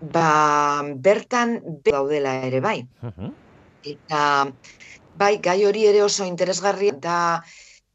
ba, 0.00 0.82
bertan 0.96 1.58
gaudela 1.86 2.40
ere 2.50 2.60
bai. 2.64 2.78
Eta, 3.86 4.22
bai, 5.20 5.34
gai 5.38 5.60
hori 5.66 5.86
ere 5.86 6.02
oso 6.02 6.26
interesgarria 6.26 6.98
da, 6.98 7.18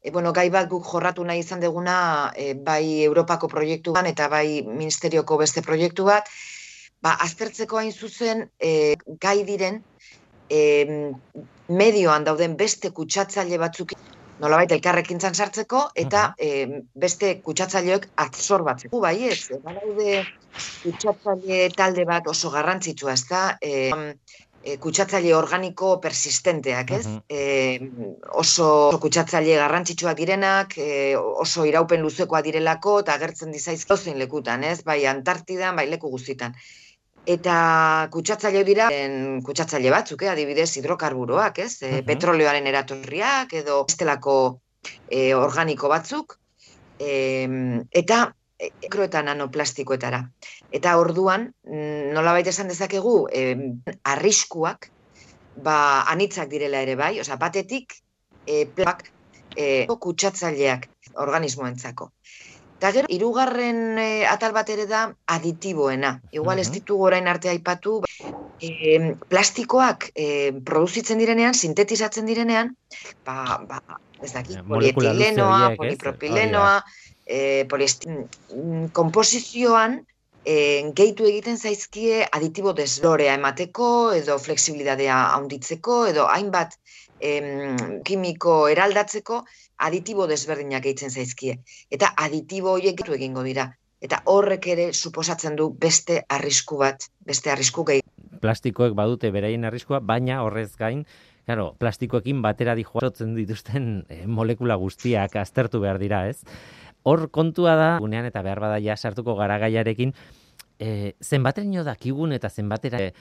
e, 0.06 0.10
bueno, 0.14 0.32
gai 0.32 0.48
bat 0.54 0.68
guk 0.70 0.86
jorratu 0.86 1.24
nahi 1.26 1.42
izan 1.42 1.60
deguna 1.60 1.96
e, 2.38 2.54
bai 2.54 3.02
Europako 3.02 3.50
proiektuan 3.50 4.06
eta 4.06 4.28
bai 4.30 4.62
Ministerioko 4.62 5.38
beste 5.42 5.64
proiektu 5.66 6.06
bat, 6.06 6.30
ba, 7.02 7.16
aztertzeko 7.26 7.82
hain 7.82 7.92
zuzen 7.92 8.46
e, 8.62 8.94
gai 9.26 9.40
diren 9.48 9.82
e, 10.48 10.60
medioan 11.68 12.24
dauden 12.28 12.54
beste 12.60 12.92
kutsatzaile 12.94 13.58
batzuk 13.58 13.96
nolabait 14.40 14.72
elkarrekin 14.76 15.20
sartzeko 15.20 15.82
eta 15.96 16.34
e, 16.38 16.82
beste 16.94 17.40
kutsatzaileek 17.42 18.08
absorbatzeko. 18.22 19.00
Bai 19.00 19.16
ez, 19.32 19.40
badaude 19.64 20.20
kutsatzaile 20.82 21.70
talde 21.76 22.04
bat 22.08 22.28
oso 22.28 22.50
garrantzitsua, 22.54 23.16
ezta? 23.16 23.40
Eh, 23.60 24.12
e, 24.66 24.76
kutsatzaile 24.82 25.32
organiko 25.36 25.92
persistenteak, 26.02 26.90
ez? 26.98 27.04
E, 27.30 27.42
oso 28.42 28.68
kutsatzaile 29.02 29.58
garrantzitsuak 29.60 30.16
direnak, 30.18 30.74
e, 30.78 31.14
oso 31.16 31.66
iraupen 31.68 32.02
luzekoa 32.04 32.42
direlako, 32.46 32.98
eta 33.04 33.14
agertzen 33.14 33.54
dizaizko 33.54 33.96
zein 33.96 34.18
lekutan, 34.22 34.66
ez? 34.66 34.80
Bai 34.88 35.04
Antartidan, 35.10 35.78
bai 35.78 35.86
leku 35.92 36.10
guztitan. 36.12 36.56
Eta 37.26 37.56
kutsatzaile 38.14 38.62
dira, 38.66 38.88
en, 38.94 39.40
kutsatzaile 39.46 39.90
batzuk, 39.94 40.22
eh? 40.22 40.30
adibidez 40.30 40.68
hidrokarburoak, 40.78 41.62
ez? 41.64 41.72
E, 41.82 42.02
petroleoaren 42.06 42.66
eratorriak, 42.70 43.54
edo 43.62 43.80
estelako 43.86 44.36
e, 45.10 45.32
organiko 45.34 45.90
batzuk. 45.90 46.38
E, 47.02 47.14
eta 48.02 48.20
mikro 48.82 49.04
eta 49.04 49.22
nanoplastikoetara. 49.22 50.22
Eta 50.72 50.96
orduan, 50.98 51.52
mm, 51.66 52.12
nola 52.16 52.32
baita 52.32 52.50
esan 52.50 52.68
dezakegu, 52.72 53.16
eh, 53.32 53.56
arriskuak, 54.04 54.90
ba, 55.62 55.78
anitzak 56.12 56.48
direla 56.48 56.80
ere 56.84 56.96
bai, 56.96 57.20
oza, 57.20 57.36
batetik, 57.36 57.94
eh, 58.46 58.66
plak, 58.66 59.10
eh, 59.56 59.86
kutsatzaileak 59.86 60.88
organismoentzako. 61.14 62.10
Eta 62.76 62.90
gero, 62.92 63.08
irugarren 63.08 63.96
eh, 63.96 64.26
atal 64.28 64.52
bat 64.52 64.68
ere 64.68 64.84
da 64.88 65.06
aditiboena. 65.32 66.18
Igual 66.36 66.60
ez 66.60 66.68
ditugu 66.74 67.06
orain 67.08 67.28
arte 67.32 67.48
aipatu, 67.48 68.02
eh, 68.60 69.14
plastikoak 69.30 70.10
eh, 70.12 70.52
produzitzen 70.64 71.22
direnean, 71.22 71.56
sintetizatzen 71.56 72.28
direnean, 72.28 72.74
ba, 73.24 73.62
ba, 73.64 73.80
ez 74.20 74.34
daki, 74.34 74.58
polietilenoa, 74.68 75.72
polipropilenoa, 75.78 76.76
e, 77.26 77.66
komposizioan 78.92 80.00
e, 80.46 80.56
gehitu 80.96 81.26
egiten 81.26 81.58
zaizkie 81.58 82.24
aditibo 82.30 82.72
deslorea 82.72 83.34
emateko 83.34 83.88
edo 84.14 84.38
fleksibilidadea 84.38 85.18
handitzeko 85.34 86.04
edo 86.12 86.28
hainbat 86.30 86.78
em, 87.20 87.76
kimiko 88.04 88.68
eraldatzeko 88.70 89.42
aditibo 89.88 90.26
desberdinak 90.30 90.86
egiten 90.86 91.10
zaizkie. 91.10 91.58
Eta 91.90 92.12
aditibo 92.16 92.76
horiek 92.76 92.96
gehitu 92.96 93.18
egingo 93.18 93.42
dira. 93.46 93.70
Eta 94.00 94.20
horrek 94.28 94.66
ere 94.68 94.90
suposatzen 94.92 95.56
du 95.56 95.70
beste 95.72 96.20
arrisku 96.28 96.78
bat, 96.78 97.08
beste 97.26 97.50
arrisku 97.50 97.84
gehi. 97.88 98.02
Plastikoek 98.40 98.92
badute 98.94 99.30
beraien 99.32 99.64
arriskua, 99.64 100.00
baina 100.04 100.42
horrez 100.44 100.76
gain, 100.76 101.06
claro, 101.48 101.70
plastikoekin 101.80 102.42
batera 102.44 102.74
dijoatzen 102.76 103.32
dituzten 103.38 103.88
eh, 104.12 104.26
molekula 104.26 104.76
guztiak 104.76 105.38
aztertu 105.40 105.80
behar 105.80 105.98
dira, 106.02 106.26
ez? 106.28 106.42
Hor 107.06 107.28
kontua 107.30 107.76
da, 107.78 107.90
gunean 108.02 108.26
eta 108.26 108.42
behar 108.42 108.60
bada 108.60 108.78
ja 108.82 108.96
sartuko 108.96 109.36
garagaiarekin, 109.38 110.12
e, 110.78 111.14
zenbateraino 111.22 111.84
dakigun 111.86 112.34
eta 112.34 112.50
zenbatera 112.50 113.00
e, 113.00 113.12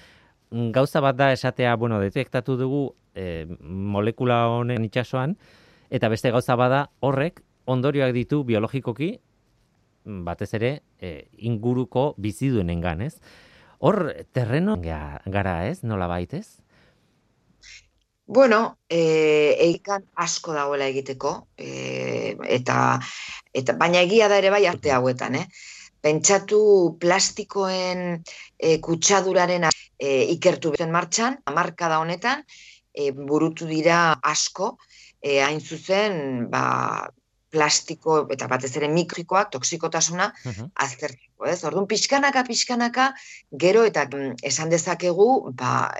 gauza 0.73 1.01
bat 1.05 1.17
da 1.19 1.31
esatea, 1.35 1.75
bueno, 1.77 1.99
detektatu 2.01 2.57
dugu 2.57 2.81
e, 3.13 3.45
molekula 3.61 4.45
honen 4.55 4.87
itxasoan, 4.89 5.37
eta 5.93 6.09
beste 6.09 6.33
gauza 6.33 6.57
bada 6.57 6.87
horrek 7.05 7.43
ondorioak 7.69 8.13
ditu 8.17 8.43
biologikoki, 8.45 9.15
batez 10.05 10.51
ere, 10.57 10.71
e, 11.01 11.27
inguruko 11.37 12.13
biziduenen 12.17 12.81
ganez. 12.81 13.15
Hor, 13.79 14.13
terreno 14.33 14.77
gara 14.81 15.55
ez, 15.67 15.83
nola 15.83 16.07
baitez? 16.09 16.61
Bueno, 18.27 18.79
e, 18.89 19.55
eikan 19.61 20.05
asko 20.17 20.53
dagoela 20.53 20.87
egiteko, 20.89 21.31
e, 21.57 22.33
eta, 22.57 22.77
eta 23.53 23.75
baina 23.77 24.01
egia 24.01 24.29
da 24.31 24.39
ere 24.41 24.49
bai 24.49 24.65
arte 24.65 24.91
hauetan, 24.91 25.35
eh? 25.37 25.45
Pentsatu 26.01 26.59
plastikoen 27.01 28.01
e, 28.57 28.79
kutsaduraren 28.81 29.67
e, 29.69 30.09
ikertu 30.33 30.73
beten 30.73 30.93
martxan, 30.93 31.37
marka 31.53 31.89
da 31.91 31.99
honetan, 32.01 32.41
e, 32.93 33.11
burutu 33.11 33.69
dira 33.69 34.17
asko, 34.33 34.71
e, 35.21 35.37
hain 35.45 35.61
zuzen, 35.61 36.49
ba, 36.49 36.65
plastiko 37.55 38.17
eta 38.33 38.49
batez 38.51 38.73
ere 38.75 38.89
mikrikoak 38.91 39.53
toksikotasuna 39.53 40.31
uh 40.49 40.65
aztertzeko, 40.85 41.45
ez? 41.47 41.59
Orduan 41.69 41.85
pixkanaka 41.87 42.43
pixkanaka 42.49 43.11
gero 43.65 43.85
eta 43.87 44.09
mm, 44.09 44.41
esan 44.49 44.73
dezakegu, 44.73 45.29
ba, 45.61 45.93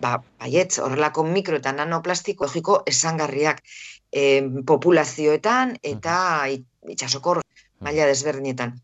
ba 0.00 0.18
baietz 0.40 0.78
horrelako 0.78 1.24
mikro 1.24 1.56
eta 1.56 1.72
nanoplastiko 1.72 2.44
logiko 2.44 2.82
esangarriak 2.86 3.62
e, 4.12 4.42
populazioetan 4.66 5.76
eta 5.82 6.16
itsasoko 6.88 7.40
maila 7.80 8.06
desberdinetan. 8.08 8.74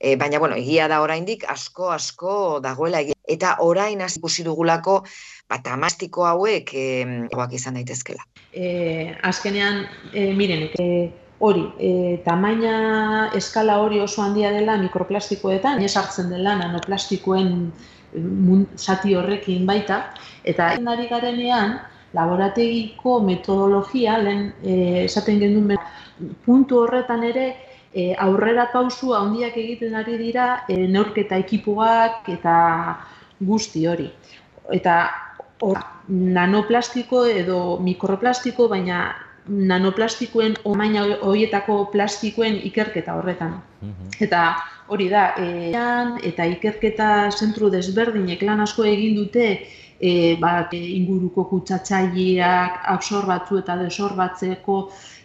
E, 0.00 0.16
baina 0.16 0.38
bueno, 0.38 0.56
egia 0.56 0.88
da 0.88 1.02
oraindik 1.04 1.44
asko 1.48 1.90
asko 1.92 2.60
dagoela 2.64 3.00
egia. 3.00 3.14
eta 3.28 3.56
orain 3.60 4.00
hasi 4.00 4.18
ikusi 4.18 4.42
dugulako 4.44 5.02
bat 5.50 5.66
amastiko 5.68 6.24
hauek 6.24 6.70
eh 6.74 7.28
izan 7.52 7.74
daitezkela. 7.74 8.24
Eh 8.52 9.14
azkenean 9.22 9.86
eh 10.14 10.32
miren, 10.34 10.70
eh 10.78 11.12
hori, 11.38 11.64
e, 11.78 12.18
tamaina 12.24 13.30
eskala 13.34 13.78
hori 13.78 14.00
oso 14.00 14.22
handia 14.22 14.50
dela 14.50 14.76
mikroplastikoetan, 14.76 15.82
ez 15.82 15.94
hartzen 15.96 16.30
dela 16.30 16.56
nanoplastikoen 16.56 17.72
mun, 18.16 18.66
zati 18.76 19.14
horrekin 19.14 19.66
baita, 19.66 20.02
eta 20.44 20.72
ari 20.76 21.08
garenean, 21.08 21.78
laborategiko 22.14 23.20
metodologia, 23.20 24.18
lehen 24.18 24.52
e, 24.64 25.04
esaten 25.04 25.40
gendun 25.40 25.76
puntu 26.44 26.82
horretan 26.84 27.24
ere, 27.24 27.46
e, 27.92 28.14
aurrera 28.14 28.68
pausu 28.72 29.12
handiak 29.14 29.56
egiten 29.56 29.94
ari 29.94 30.16
dira 30.18 30.64
e, 30.68 30.86
neurketa 30.88 31.36
ekipuak 31.36 32.28
eta 32.32 32.56
guzti 33.40 33.86
hori. 33.86 34.08
Eta 34.72 34.98
or, 35.60 35.80
nanoplastiko 36.08 37.24
edo 37.28 37.78
mikroplastiko, 37.84 38.68
baina 38.68 39.08
nanoplastikoen 39.48 40.56
omaina 40.64 41.04
horietako 41.22 41.86
plastikoen 41.92 42.60
ikerketa 42.68 43.14
horretan. 43.16 43.58
Mhm. 43.80 44.10
Eta 44.20 44.56
hori 44.88 45.08
da, 45.08 45.34
e, 45.38 45.72
eta 46.28 46.46
ikerketa 46.46 47.30
zentru 47.30 47.70
desberdinek 47.70 48.42
lan 48.42 48.60
asko 48.60 48.84
egin 48.84 49.14
dute 49.14 49.46
e, 50.00 50.36
ba, 50.40 50.68
inguruko 50.72 51.44
kutsatzaileak 51.50 52.82
absorbatu 52.94 53.58
eta 53.58 53.76
desorbatzeko 53.82 54.78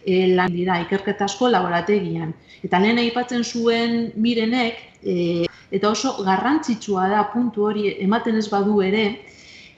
e, 0.04 0.34
lan 0.34 0.52
dira 0.52 0.80
ikerketa 0.84 1.28
asko 1.28 1.48
laborategian. 1.50 2.34
Eta 2.64 2.80
lehen 2.80 2.98
aipatzen 3.02 3.44
zuen 3.44 4.12
mirenek, 4.16 4.80
e, 5.02 5.46
eta 5.74 5.90
oso 5.90 6.16
garrantzitsua 6.24 7.08
da 7.12 7.24
puntu 7.32 7.68
hori 7.70 7.88
ematen 8.04 8.38
ez 8.38 8.48
badu 8.52 8.80
ere, 8.82 9.04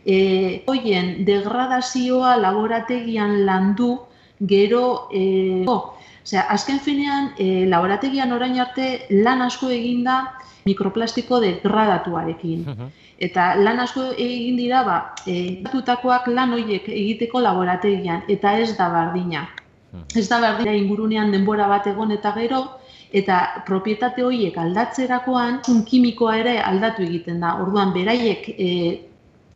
e, 0.05 0.62
hoien 0.66 1.24
degradazioa 1.27 2.37
laborategian 2.41 3.45
landu 3.47 3.97
gero, 4.41 5.09
e, 5.12 5.64
oh, 5.66 5.96
osea, 6.27 6.43
azken 6.51 6.81
finean, 6.83 7.31
e, 7.39 7.66
laborategian 7.70 8.33
orain 8.35 8.59
arte 8.61 9.07
lan 9.11 9.43
asko 9.47 9.70
eginda 9.70 10.16
mikroplastiko 10.66 11.39
degradatuarekin. 11.41 12.64
Eta 13.22 13.55
lan 13.62 13.79
asko 13.81 14.09
egin 14.12 14.59
dira, 14.59 14.83
ba, 14.85 14.97
e, 15.27 15.62
lan 16.35 16.53
horiek 16.53 16.89
egiteko 16.89 17.41
laborategian, 17.41 18.24
eta 18.29 18.59
ez 18.59 18.77
da 18.77 18.89
bardina. 18.91 19.47
Ez 20.14 20.29
da 20.29 20.41
bardina 20.41 20.74
ingurunean 20.74 21.31
denbora 21.33 21.68
bat 21.68 21.87
egon 21.87 22.11
eta 22.11 22.35
gero, 22.35 22.64
eta 23.12 23.62
propietate 23.64 24.24
horiek 24.24 24.59
aldatzerakoan, 24.59 25.62
un 25.70 25.85
kimikoa 25.85 26.37
ere 26.43 26.59
aldatu 26.61 27.03
egiten 27.07 27.41
da. 27.41 27.55
Orduan, 27.62 27.95
beraiek 27.95 28.51
e, 28.59 28.72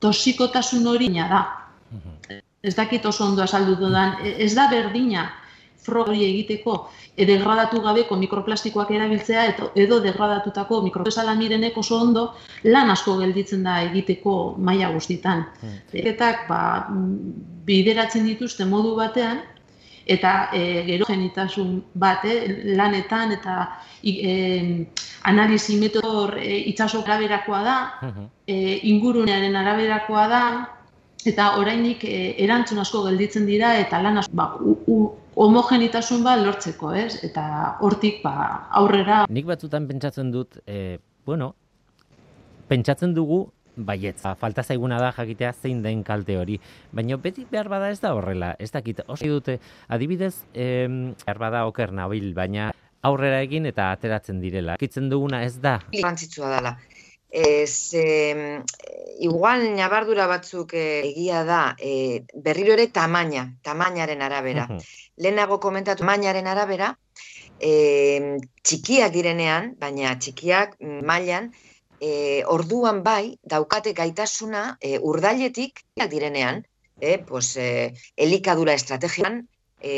toxikotasun 0.01 0.87
hori 0.87 1.11
da 1.19 1.43
ez 2.63 2.75
dakit 2.77 3.05
oso 3.07 3.25
ondo 3.25 3.43
azaldu 3.43 3.75
dudan, 3.77 4.17
e, 4.23 4.37
ez 4.45 4.55
da 4.55 4.69
berdina 4.71 5.31
frogori 5.83 6.25
egiteko 6.25 6.77
e, 7.17 7.27
degradatu 7.29 7.81
gabeko 7.85 8.17
mikroplastikoak 8.21 8.91
erabiltzea 8.97 9.47
edo, 9.53 9.71
edo 9.75 10.01
degradatutako 10.05 10.83
mikroplastikoak 10.87 11.79
oso 11.79 12.01
ondo 12.01 12.27
lan 12.65 12.91
asko 12.91 13.17
gelditzen 13.19 13.63
da 13.65 13.81
egiteko 13.83 14.57
maila 14.59 14.91
guztitan. 14.95 15.47
Hmm. 15.61 15.79
Eketak 15.93 16.47
ba, 16.49 16.61
bideratzen 17.67 18.27
dituzte 18.27 18.65
modu 18.65 18.95
batean, 18.97 19.43
eta 20.11 20.51
e, 20.53 20.83
gero 20.89 21.07
genitasun 21.07 21.77
bat, 21.95 22.25
eh, 22.25 22.75
lanetan 22.77 23.33
eta 23.37 23.57
e, 24.03 24.87
analizi 25.31 25.77
metodor 25.79 26.39
e, 26.41 26.57
itxaso 26.73 27.05
araberakoa 27.05 27.63
da, 27.63 27.79
hmm. 28.01 28.29
e, 28.47 28.81
ingurunearen 28.91 29.57
araberakoa 29.57 30.27
da, 30.29 30.45
eta 31.27 31.51
oraindik 31.61 32.05
e, 32.05 32.35
erantzun 32.43 32.81
asko 32.81 33.05
gelditzen 33.07 33.47
dira 33.47 33.75
eta 33.79 34.01
lan 34.03 34.23
asko 34.23 34.35
ba, 34.35 34.49
homogenitasun 35.35 36.25
bat 36.25 36.43
lortzeko, 36.43 36.93
ez? 36.97 37.23
Eta 37.27 37.45
hortik 37.85 38.21
ba, 38.25 38.67
aurrera. 38.81 39.25
Nik 39.31 39.47
batzutan 39.49 39.87
pentsatzen 39.89 40.31
dut, 40.35 40.61
e, 40.67 40.99
bueno, 41.27 41.55
pentsatzen 42.71 43.15
dugu 43.15 43.45
baietz. 43.77 44.21
Ba, 44.25 44.35
falta 44.39 44.63
zaiguna 44.63 44.99
da 45.01 45.13
jakitea 45.17 45.53
zein 45.53 45.83
den 45.83 46.03
kalte 46.05 46.37
hori. 46.39 46.59
Baina 46.93 47.17
beti 47.17 47.47
behar 47.51 47.71
bada 47.73 47.91
ez 47.91 48.01
da 48.01 48.15
horrela. 48.15 48.55
Ez 48.59 48.71
dakit, 48.75 49.05
oso 49.09 49.27
dute, 49.39 49.59
adibidez, 49.89 50.35
e, 50.55 50.87
behar 51.25 51.43
bada 51.43 51.67
oker 51.71 51.93
nabil, 51.93 52.33
baina 52.35 52.71
aurrera 53.03 53.41
egin 53.41 53.67
eta 53.71 53.91
ateratzen 53.95 54.41
direla. 54.43 54.77
Kitzen 54.81 55.09
duguna 55.09 55.45
ez 55.47 55.57
da. 55.63 55.79
Garantzitsua 55.95 56.57
dela 56.59 56.77
ez 57.31 57.95
e, 57.95 58.63
igual 59.21 59.65
nabardura 59.77 60.27
batzuk 60.27 60.75
e, 60.75 60.85
egia 61.11 61.45
da 61.45 61.61
e, 61.79 62.25
berriro 62.35 62.75
ere 62.75 62.89
tamaina, 62.89 63.47
tamainaren 63.63 64.23
arabera. 64.23 64.67
Lehenago 65.17 65.61
komentatu 65.61 66.03
tamainaren 66.03 66.47
arabera, 66.51 66.95
e, 67.61 68.39
txikiak 68.63 69.13
direnean, 69.15 69.75
baina 69.79 70.17
txikiak 70.19 70.79
mailan 70.81 71.53
e, 72.01 72.43
orduan 72.47 73.03
bai 73.05 73.37
daukate 73.45 73.93
gaitasuna 73.93 74.77
e, 74.81 74.99
urdailetik 74.99 75.85
direnean, 76.11 76.65
e, 77.01 77.19
pues, 77.19 77.57
e, 77.57 77.95
elikadura 78.17 78.75
estrategian, 78.75 79.45
e, 79.81 79.95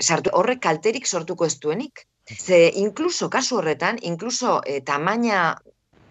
sartu, 0.00 0.32
horrek 0.36 0.62
kalterik 0.62 1.06
sortuko 1.06 1.46
ez 1.46 1.58
duenik. 1.58 2.06
Ze, 2.30 2.70
inkluso, 2.78 3.28
kasu 3.30 3.58
horretan, 3.58 3.98
inkluso 4.06 4.60
e, 4.64 4.80
tamaina 4.86 5.56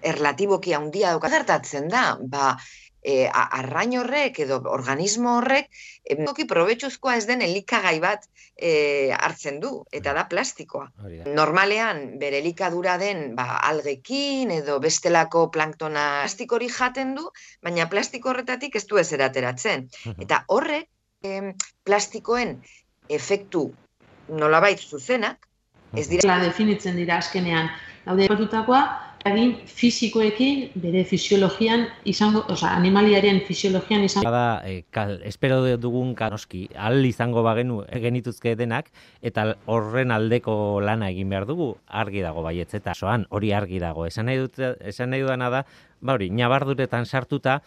erlatiboki 0.02 0.74
handia 0.74 1.14
dauka 1.16 1.32
gertatzen 1.34 1.90
da, 1.92 2.04
ba, 2.20 2.56
e, 3.02 3.28
arrain 3.32 3.96
horrek 4.00 4.40
edo 4.44 4.60
organismo 4.72 5.38
horrek 5.40 5.70
emoki 6.16 6.46
probetxuzkoa 6.50 7.16
ez 7.20 7.26
den 7.30 7.42
elikagai 7.46 7.96
bat 8.04 8.26
e, 8.56 9.12
hartzen 9.16 9.60
du, 9.64 9.72
eta 9.96 10.14
da 10.18 10.26
plastikoa. 10.32 10.90
Normalean, 11.28 12.20
bere 12.20 12.42
elikadura 12.44 12.98
den 13.02 13.36
ba, 13.40 13.60
algekin 13.72 14.52
edo 14.56 14.80
bestelako 14.84 15.48
planktona 15.56 16.08
plastikori 16.24 16.70
jaten 16.70 17.16
du, 17.16 17.30
baina 17.64 17.88
plastiko 17.92 18.34
horretatik 18.34 18.76
ez 18.76 18.86
du 18.88 19.00
ez 19.00 19.10
erateratzen. 19.16 19.88
Eta 20.18 20.44
horrek 20.48 20.90
e, 21.24 21.54
plastikoen 21.88 22.58
efektu 23.10 23.70
nolabait 24.30 24.80
zuzenak, 24.80 25.48
ez 25.98 26.08
dira... 26.10 26.38
definitzen 26.44 27.00
dira 27.00 27.18
azkenean. 27.18 27.72
Haude, 28.06 28.28
batutakoa, 28.30 28.82
egin 29.28 29.56
fisikoekin 29.68 30.70
bere 30.80 31.04
fisiologian 31.08 31.86
izango, 32.08 32.44
oza, 32.52 32.72
animaliaren 32.76 33.42
fisiologian 33.48 34.06
izango. 34.08 34.30
Bada, 34.30 34.62
e, 34.68 34.84
kal, 34.96 35.18
espero 35.28 35.60
dugun 35.78 36.14
kanoski, 36.16 36.68
al 36.76 37.04
izango 37.06 37.44
bagenu 37.44 37.82
genituzke 38.04 38.56
denak, 38.60 38.92
eta 39.22 39.56
horren 39.68 40.12
aldeko 40.16 40.80
lana 40.84 41.10
egin 41.12 41.30
behar 41.30 41.48
dugu, 41.50 41.74
argi 41.88 42.24
dago 42.26 42.46
baietz, 42.46 42.72
eta 42.80 42.96
soan, 42.96 43.28
hori 43.30 43.52
argi 43.54 43.82
dago. 43.84 44.06
Esan 44.08 44.30
nahi, 44.30 44.40
dut, 44.46 44.62
esan 44.80 45.12
nahi 45.12 45.26
dudana 45.26 45.52
da, 45.52 45.66
ba 46.02 46.16
hori, 46.16 46.32
nabarduretan 46.32 47.06
sartuta, 47.06 47.60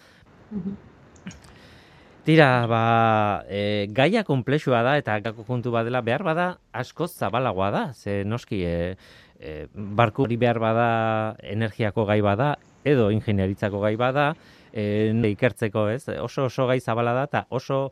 Tira, 2.22 2.68
ba, 2.70 3.42
e, 3.50 3.88
gaia 3.90 4.22
komplexua 4.22 4.84
da 4.86 4.92
eta 5.00 5.16
gako 5.24 5.42
kontu 5.42 5.72
badela 5.74 6.05
behar 6.07 6.22
bada 6.22 6.44
asko 6.70 7.09
zabalagoa 7.11 7.70
da. 7.74 7.80
Ze 7.98 8.22
noski, 8.22 8.61
e, 8.62 8.94
e, 9.43 9.66
barku 9.74 10.24
hori 10.24 10.38
behar 10.38 10.61
bada 10.62 10.88
energiako 11.43 12.07
gai 12.07 12.20
bada, 12.22 12.55
edo 12.84 13.11
ingenieritzako 13.11 13.82
gai 13.82 13.97
bada, 14.01 14.32
e, 14.72 15.11
ikertzeko 15.34 15.88
ez, 15.90 16.07
oso 16.22 16.47
oso 16.47 16.66
gai 16.70 16.80
zabala 16.80 17.14
da, 17.18 17.26
eta 17.28 17.47
oso 17.51 17.82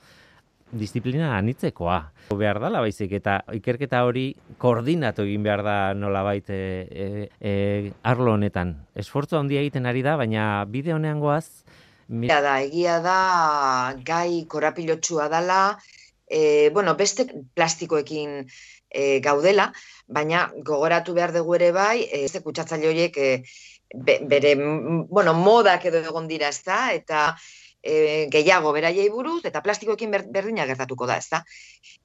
disiplina 0.71 1.35
anitzekoa. 1.37 1.99
Behar 2.39 2.61
da, 2.63 2.71
baizik, 2.79 3.13
eta 3.19 3.41
ikerketa 3.59 4.05
hori 4.07 4.29
koordinatu 4.63 5.27
egin 5.27 5.43
behar 5.43 5.65
da 5.67 5.77
nola 5.99 6.23
baita 6.23 6.55
e, 6.55 7.29
e, 7.41 7.55
arlo 8.07 8.37
honetan. 8.39 8.77
Esfortzu 8.95 9.41
handia 9.41 9.65
egiten 9.65 9.91
ari 9.91 10.07
da, 10.07 10.15
baina 10.21 10.65
bide 10.71 10.95
honean 10.95 11.19
goaz, 11.21 11.65
Mira 12.11 12.41
da, 12.43 12.57
egia 12.59 12.97
da, 12.99 13.95
gai 14.03 14.43
korapilotsua 14.51 15.29
dala, 15.31 15.79
e, 16.31 16.71
bueno, 16.71 16.95
beste 16.97 17.27
plastikoekin 17.55 18.47
e, 18.89 19.21
gaudela, 19.21 19.71
baina 20.07 20.47
gogoratu 20.65 21.15
behar 21.15 21.35
dugu 21.35 21.59
ere 21.59 21.73
bai, 21.75 22.07
e, 22.07 22.25
ez 22.25 22.43
kutsatzaile 22.45 22.89
horiek 22.89 23.19
e, 23.19 23.31
bere, 24.31 24.55
bueno, 25.11 25.35
modak 25.35 25.91
edo 25.91 25.99
egon 25.99 26.31
dira, 26.31 26.49
ez 26.55 26.63
da, 26.63 26.93
eta 26.95 27.25
e, 27.83 28.29
gehiago 28.31 28.71
beraiei 28.77 29.09
buruz, 29.11 29.41
eta 29.49 29.63
plastikoekin 29.65 30.15
berdina 30.31 30.69
gertatuko 30.71 31.09
da, 31.11 31.19
ez 31.19 31.27
da. 31.33 31.43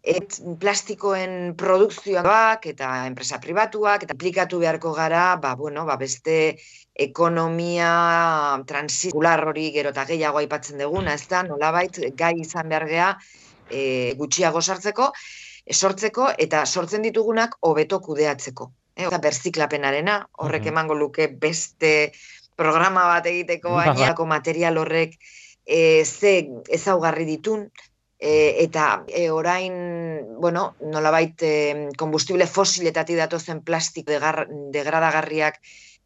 Et 0.01 0.39
plastikoen 0.61 1.53
produkzioak 1.59 2.65
eta 2.73 2.91
enpresa 3.05 3.37
pribatuak, 3.43 4.07
eta 4.07 4.17
aplikatu 4.17 4.59
beharko 4.63 4.95
gara, 4.97 5.35
ba, 5.37 5.53
bueno, 5.59 5.85
ba, 5.85 5.99
beste 6.01 6.57
ekonomia 6.95 7.93
transikular 8.65 9.43
hori 9.51 9.69
gero 9.75 9.91
eta 9.93 10.09
gehiago 10.09 10.41
aipatzen 10.41 10.81
duguna, 10.81 11.13
ez 11.13 11.27
da, 11.29 11.43
nolabait 11.43 11.99
gai 12.17 12.37
izan 12.41 12.71
behar 12.71 12.89
geha 12.89 13.09
e, 13.69 14.13
gutxiago 14.19 14.61
sartzeko, 14.61 15.11
sortzeko 15.71 16.29
eta 16.37 16.65
sortzen 16.65 17.05
ditugunak 17.05 17.57
hobeto 17.61 17.99
kudeatzeko. 17.99 18.71
E, 18.95 19.07
eta 19.07 19.19
berziklapenarena, 19.23 20.19
horrek 20.45 20.69
emango 20.71 20.95
luke 20.95 21.27
beste 21.27 22.11
programa 22.55 23.07
bat 23.09 23.25
egiteko, 23.27 23.73
ba, 23.75 23.89
ba. 23.89 23.93
bainako 23.93 24.25
material 24.29 24.77
horrek 24.77 25.17
e, 25.65 26.05
ze 26.05 26.37
ezaugarri 26.69 27.25
ditun, 27.25 27.67
e, 28.19 28.63
eta 28.63 29.03
e, 29.07 29.29
orain, 29.31 29.73
bueno, 30.39 30.75
nolabait 30.81 31.41
e, 31.43 31.55
kombustible 31.97 32.47
fosiletatik 32.47 33.19
datozen 33.19 33.61
plastik 33.65 34.07
degradagarriak 34.07 35.59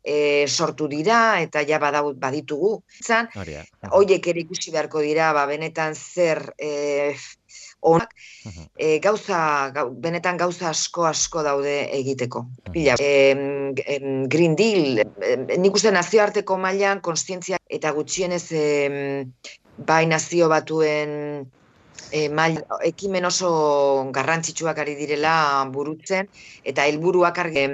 e, 0.04 0.48
sortu 0.48 0.88
dira 0.88 1.40
eta 1.42 1.64
ja 1.68 1.80
badaut 1.80 2.18
baditugu. 2.20 2.80
Zan, 3.04 3.30
hoiek 3.92 4.32
ere 4.32 4.46
ikusi 4.46 4.74
beharko 4.74 5.04
dira, 5.06 5.32
ba, 5.38 5.46
benetan 5.50 5.96
zer 5.96 6.54
e, 6.58 7.14
onak, 7.82 8.14
e, 8.78 9.00
gauza, 9.00 9.72
benetan 10.04 10.38
gauza 10.38 10.70
asko 10.70 11.06
asko 11.10 11.44
daude 11.44 11.76
egiteko. 12.00 12.46
Pila, 12.74 12.96
e, 13.00 13.36
Green 14.28 14.56
Deal, 14.60 15.00
e, 15.00 15.36
nik 15.58 15.76
uste 15.76 15.92
nazioarteko 15.96 16.58
mailan 16.58 17.02
konstientzia 17.02 17.60
eta 17.70 17.94
gutxienez 17.96 18.46
e, 18.52 18.66
bai 19.88 20.06
nazio 20.08 20.50
batuen 20.52 21.48
e, 22.12 22.28
mail, 22.30 22.60
ekimen 22.84 23.26
oso 23.26 23.50
garrantzitsuak 24.16 24.80
ari 24.84 24.96
direla 25.00 25.66
burutzen, 25.72 26.30
eta 26.64 26.88
helburuak 26.90 27.40
argi 27.46 27.68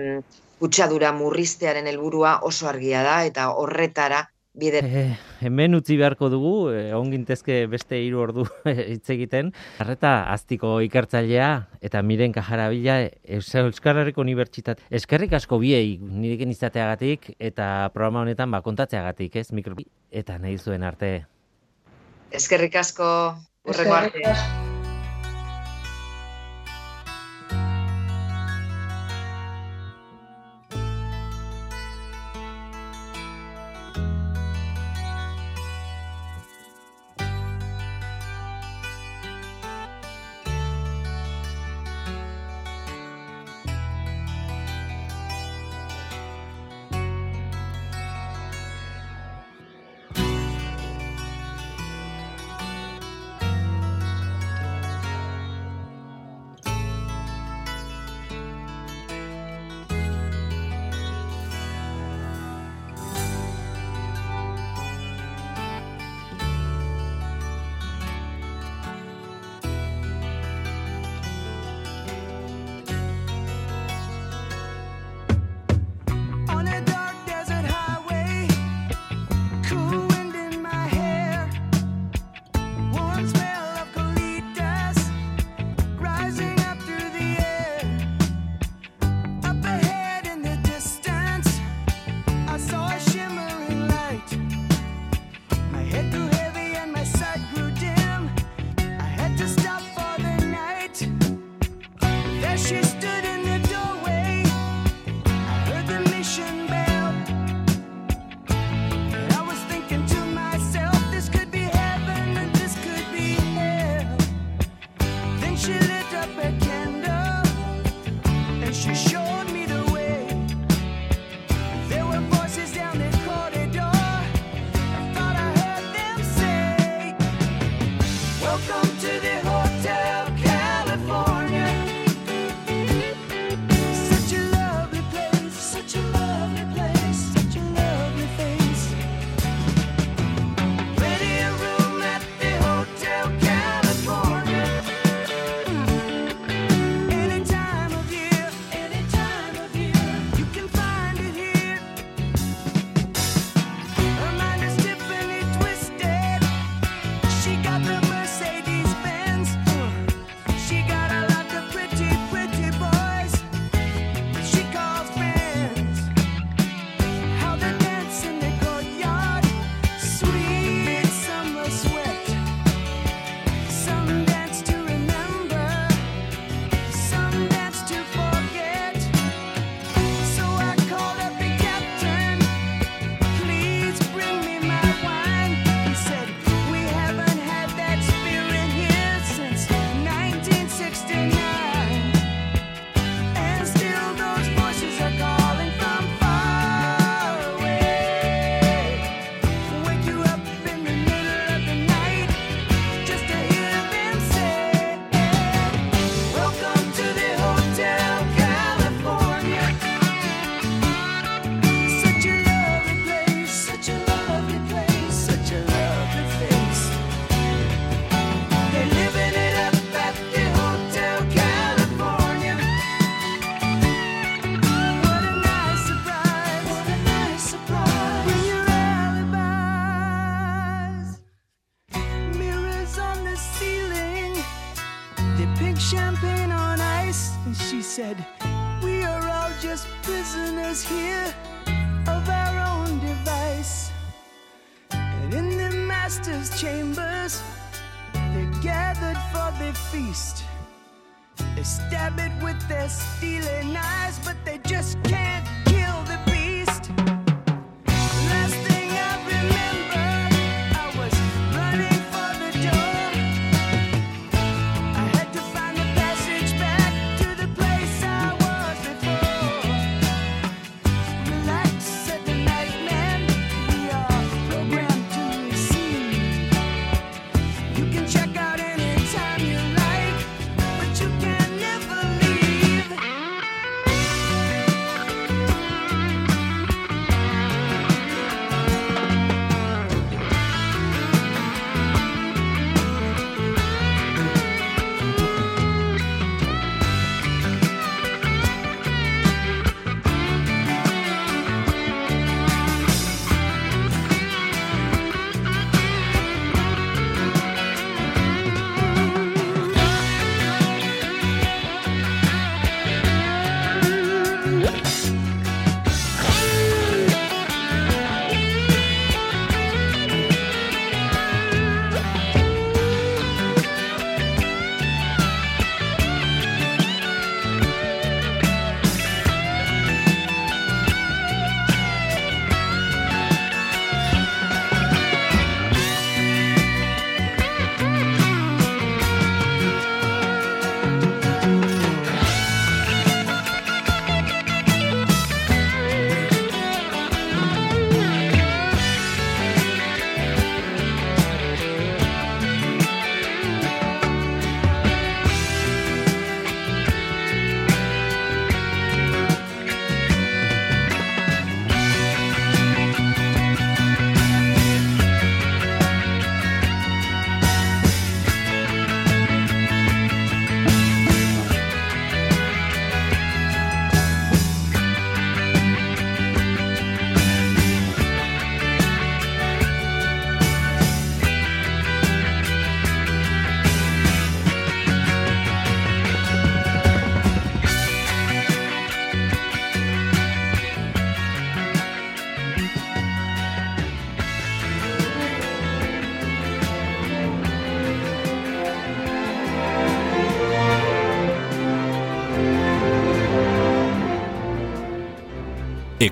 kutsadura 0.60 1.12
murriztearen 1.12 1.88
helburua 1.88 2.40
oso 2.48 2.70
argia 2.70 3.04
da 3.04 3.18
eta 3.28 3.50
horretara 3.60 4.24
bide. 4.56 4.82
Eh, 4.84 5.18
hemen 5.46 5.76
utzi 5.78 5.98
beharko 6.00 6.30
dugu, 6.34 6.54
eh, 6.74 6.94
ongintezke 6.98 7.66
beste 7.72 8.00
hiru 8.02 8.22
ordu 8.24 8.46
hitz 8.92 9.10
egiten. 9.14 9.52
Arreta 9.84 10.16
aztiko 10.34 10.78
ikertzailea 10.86 11.50
eta 11.86 12.02
miren 12.02 12.36
kajarabila 12.36 12.98
Euskal 13.38 14.02
Herriko 14.02 14.24
Unibertsitate. 14.26 14.88
Eskerrik 14.90 15.36
asko 15.38 15.60
biei 15.62 15.98
nirekin 16.00 16.54
izateagatik 16.56 17.34
eta 17.40 17.90
programa 17.94 18.26
honetan 18.26 18.52
ba 18.52 18.64
kontatzeagatik, 18.66 19.36
ez? 19.36 19.52
Mikro 19.56 19.76
eta 20.12 20.40
nahi 20.40 20.58
zuen 20.58 20.84
arte. 20.84 21.26
Eskerrik 22.32 22.76
asko. 22.82 23.10
Urreko 23.66 23.94
arte. 23.98 24.75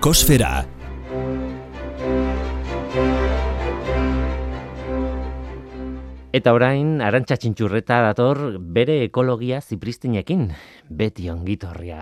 Ekosfera. 0.03 0.65
Eta 6.35 6.51
orain, 6.51 6.89
arantxa 6.99 7.37
txintxurreta 7.39 8.01
dator 8.03 8.41
bere 8.59 8.97
ekologia 9.05 9.61
zipristinekin, 9.63 10.49
beti 10.91 11.29
ongitorria. 11.31 12.01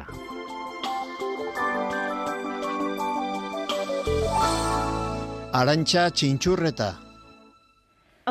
Arantxa 5.62 6.08
txintxurreta. 6.10 6.90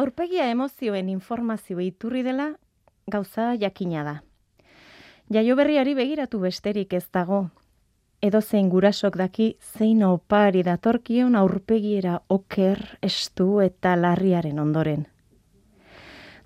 Aurpegia 0.02 0.50
emozioen 0.50 1.14
informazio 1.14 1.78
iturri 1.78 2.26
dela 2.26 2.56
gauza 3.06 3.52
jakina 3.54 4.02
da. 4.02 4.18
Jaio 5.30 5.54
berriari 5.54 5.94
begiratu 5.94 6.42
besterik 6.42 6.98
ez 6.98 7.06
dago. 7.06 7.44
Edo 8.20 8.42
zein 8.42 8.68
gurasok 8.68 9.16
daki 9.16 9.46
zein 9.78 10.02
opari 10.04 10.60
datorkion 10.62 11.36
aurpegiera 11.40 12.18
oker, 12.28 12.82
estu 13.00 13.62
eta 13.64 13.94
larriaren 13.96 14.58
ondoren. 14.60 15.06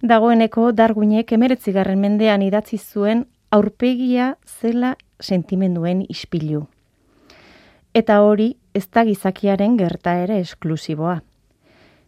Dagoeneko 0.03 0.69
darguinek 0.73 1.33
emeretzigarren 1.33 1.99
mendean 1.99 2.43
idatzi 2.47 2.79
zuen 2.79 3.25
aurpegia 3.51 4.37
zela 4.47 4.95
sentimenduen 5.21 6.05
ispilu. 6.09 6.67
Eta 7.95 8.21
hori 8.23 8.57
ez 8.75 8.87
da 8.91 9.05
gizakiaren 9.09 9.77
gertaere 9.79 10.39
esklusiboa. 10.45 11.23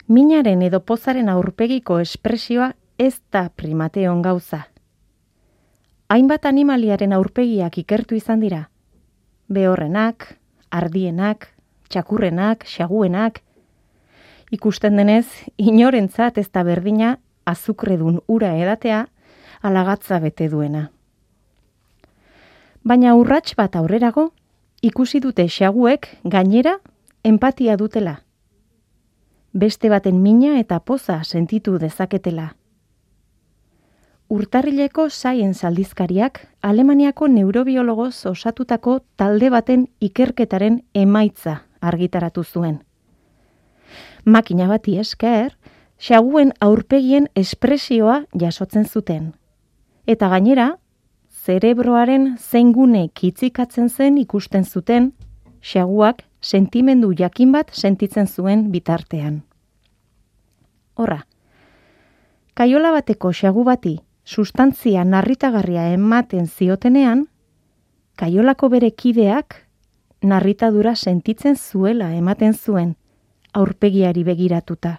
Minaren 0.06 0.62
edo 0.62 0.80
pozaren 0.80 1.28
aurpegiko 1.28 1.98
espresioa 1.98 2.72
ez 2.98 3.18
da 3.32 3.48
primateon 3.50 4.22
gauza. 4.22 4.68
Hainbat 6.08 6.46
animaliaren 6.46 7.12
aurpegiak 7.12 7.78
ikertu 7.82 8.14
izan 8.14 8.40
dira. 8.40 8.68
Behorrenak, 9.48 10.38
ardienak, 10.70 11.52
txakurrenak, 11.88 12.64
xaguenak. 12.66 13.42
Ikusten 14.50 14.96
denez, 14.98 15.26
inorentzat 15.56 16.38
ez 16.38 16.48
da 16.50 16.64
berdina 16.66 17.16
azukredun 17.46 18.20
ura 18.26 18.56
edatea 18.58 19.06
alagatza 19.62 20.18
bete 20.18 20.48
duena. 20.50 20.88
Baina 22.82 23.14
urrats 23.18 23.54
bat 23.58 23.76
aurrerago, 23.78 24.30
ikusi 24.82 25.20
dute 25.22 25.46
xaguek 25.46 26.10
gainera 26.24 26.76
empatia 27.24 27.76
dutela. 27.76 28.20
Beste 29.52 29.88
baten 29.88 30.22
mina 30.22 30.58
eta 30.60 30.78
poza 30.80 31.22
sentitu 31.24 31.78
dezaketela. 31.78 32.54
Urtarrileko 34.28 35.06
saien 35.08 35.52
zaldizkariak 35.54 36.40
Alemaniako 36.60 37.28
neurobiologoz 37.30 38.26
osatutako 38.26 38.98
talde 39.16 39.50
baten 39.54 39.84
ikerketaren 40.02 40.80
emaitza 40.94 41.60
argitaratu 41.80 42.42
zuen. 42.42 42.80
Makina 44.24 44.66
bati 44.66 44.96
esker, 44.98 45.52
xaguen 46.02 46.50
aurpegien 46.60 47.28
espresioa 47.36 48.24
jasotzen 48.34 48.88
zuten. 48.90 49.28
Eta 50.06 50.28
gainera, 50.28 50.72
zerebroaren 51.30 52.34
zeingune 52.36 53.08
kitzikatzen 53.14 53.88
zen 53.88 54.18
ikusten 54.18 54.64
zuten, 54.64 55.12
xaguak 55.62 56.24
sentimendu 56.42 57.12
jakin 57.14 57.54
bat 57.54 57.70
sentitzen 57.70 58.26
zuen 58.26 58.72
bitartean. 58.72 59.44
Horra, 60.96 61.20
kaiola 62.54 62.90
bateko 62.90 63.30
xagu 63.30 63.62
bati 63.62 64.00
sustantzia 64.26 65.04
narritagarria 65.04 65.92
ematen 65.94 66.48
ziotenean, 66.48 67.26
kaiolako 68.18 68.68
bere 68.68 68.90
kideak 68.90 69.62
narritadura 70.22 70.96
sentitzen 70.96 71.56
zuela 71.56 72.10
ematen 72.14 72.54
zuen 72.54 72.96
aurpegiari 73.54 74.24
begiratuta. 74.24 74.98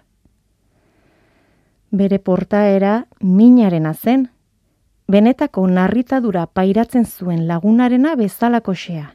Bere 1.90 2.18
portaera 2.18 3.04
minarena 3.20 3.92
zen, 3.94 4.28
benetako 5.08 5.66
narritadura 5.68 6.46
pairatzen 6.46 7.04
zuen 7.06 7.46
lagunarena 7.48 8.14
bezalakoxea. 8.16 9.06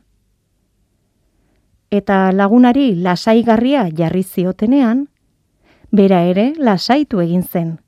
Eta 1.94 2.32
lagunari 2.34 2.96
lasaigarria 2.96 3.88
jarri 3.98 4.24
ziotenean, 4.24 5.08
bera 5.92 6.24
ere 6.26 6.54
lasaitu 6.58 7.22
egin 7.22 7.44
zen. 7.44 7.83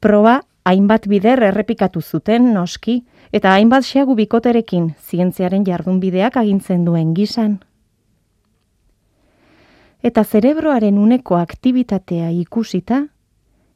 Proba 0.00 0.40
hainbat 0.64 1.06
bider 1.08 1.42
errepikatu 1.44 2.00
zuten 2.00 2.52
noski, 2.54 3.02
eta 3.36 3.52
hainbat 3.52 3.84
xeagu 3.84 4.14
bikoterekin 4.16 4.94
zientziaren 4.96 5.64
jardunbideak 5.66 6.38
agintzen 6.40 6.86
duen 6.86 7.14
gizan. 7.14 7.58
Eta 10.02 10.24
zerebroaren 10.24 10.96
uneko 10.98 11.36
aktibitatea 11.36 12.30
ikusita, 12.32 13.02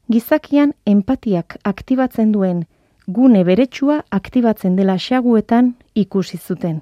gizakian 0.09 0.72
empatiak 0.87 1.59
aktibatzen 1.64 2.33
duen 2.33 2.64
gune 3.07 3.45
beretsua 3.45 4.01
aktibatzen 4.11 4.77
dela 4.77 4.97
xaguetan 4.97 5.75
ikusi 5.95 6.39
zuten. 6.39 6.81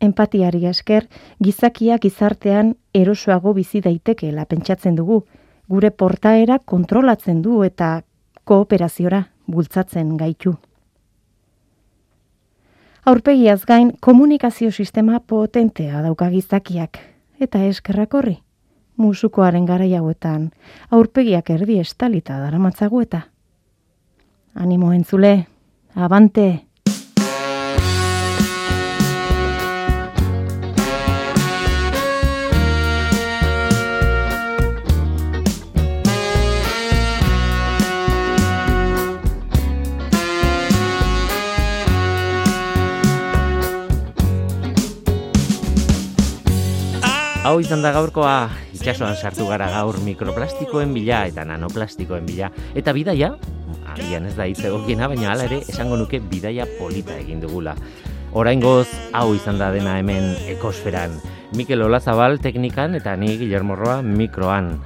Empatiari 0.00 0.66
esker, 0.68 1.06
gizakiak 1.40 2.02
gizartean 2.04 2.74
erosoago 2.92 3.54
bizi 3.56 3.80
daitekeela 3.80 4.44
pentsatzen 4.44 4.96
dugu, 4.96 5.22
gure 5.68 5.90
portaera 5.90 6.58
kontrolatzen 6.58 7.42
du 7.42 7.62
eta 7.64 8.02
kooperaziora 8.44 9.24
bultzatzen 9.46 10.16
gaitu. 10.16 10.54
Aurpegiaz 13.06 13.64
gain 13.66 13.92
komunikazio 14.00 14.72
sistema 14.72 15.20
potentea 15.20 16.02
dauka 16.02 16.30
gizakiak 16.30 16.98
eta 17.40 17.62
eskerrak 17.64 18.14
horri 18.14 18.40
musukoaren 18.96 19.66
gara 19.66 19.86
hauetan 19.98 20.50
aurpegiak 20.90 21.50
erdi 21.50 21.78
estalita 21.80 22.38
daramatzagu 22.40 23.02
eta. 23.02 23.26
Animo 24.54 24.92
entzule, 24.92 25.46
abante! 25.94 26.66
Hau 47.46 47.60
izan 47.62 47.78
da 47.78 47.92
gaurkoa 47.94 48.48
itxasoan 48.74 49.14
sartu 49.14 49.44
gara 49.46 49.68
gaur 49.70 49.94
mikroplastikoen 50.02 50.90
bila 50.90 51.20
eta 51.30 51.44
nanoplastikoen 51.46 52.24
bila. 52.26 52.48
Eta 52.74 52.90
bidaia, 52.90 53.28
agian 53.92 54.26
ez 54.26 54.32
da 54.34 54.48
hitz 54.50 54.64
egokiena, 54.66 55.06
baina 55.12 55.28
hala 55.30 55.46
ere 55.46 55.60
esango 55.62 55.94
nuke 56.00 56.18
bidaia 56.18 56.66
polita 56.80 57.14
egin 57.14 57.38
dugula. 57.44 57.76
Oraingoz 58.34 58.88
hau 59.14 59.28
izan 59.38 59.62
da 59.62 59.70
dena 59.70 59.94
hemen 60.00 60.26
ekosferan. 60.56 61.14
Mikel 61.54 61.86
Olazabal 61.86 62.40
teknikan 62.42 62.98
eta 62.98 63.14
ni 63.14 63.36
Guillermo 63.38 63.78
Roa 63.78 64.00
mikroan. 64.02 64.80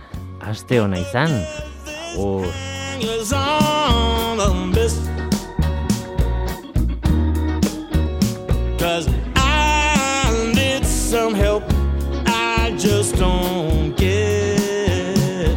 Aste 0.44 0.82
ona 0.84 1.00
izan. 1.00 1.32
Agur. 2.12 2.44
Cause 8.76 9.08
I 9.36 10.52
need 10.54 10.84
some 10.84 11.34
help 11.34 11.69
just 12.80 13.16
don't 13.16 13.94
get. 13.94 15.54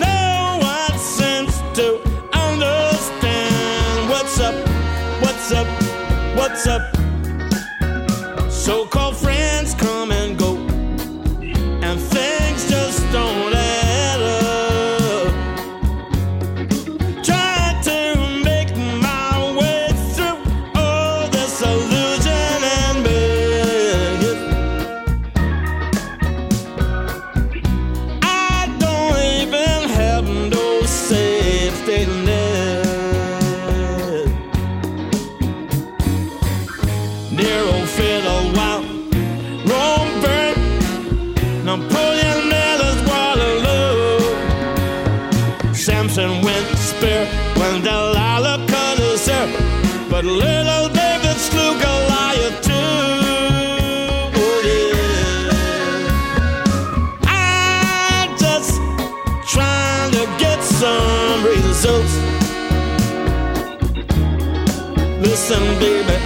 No 0.00 0.58
one 0.60 0.98
seems 0.98 1.54
to 1.74 2.00
understand 2.32 4.10
what's 4.10 4.40
up, 4.40 4.54
what's 5.22 5.52
up, 5.52 5.68
what's 6.36 6.66
up. 6.66 6.82
So 8.50 8.84
called 8.86 9.16
friends 9.16 9.74
come 9.74 10.10
Listen, 65.48 65.78
baby, 65.78 66.25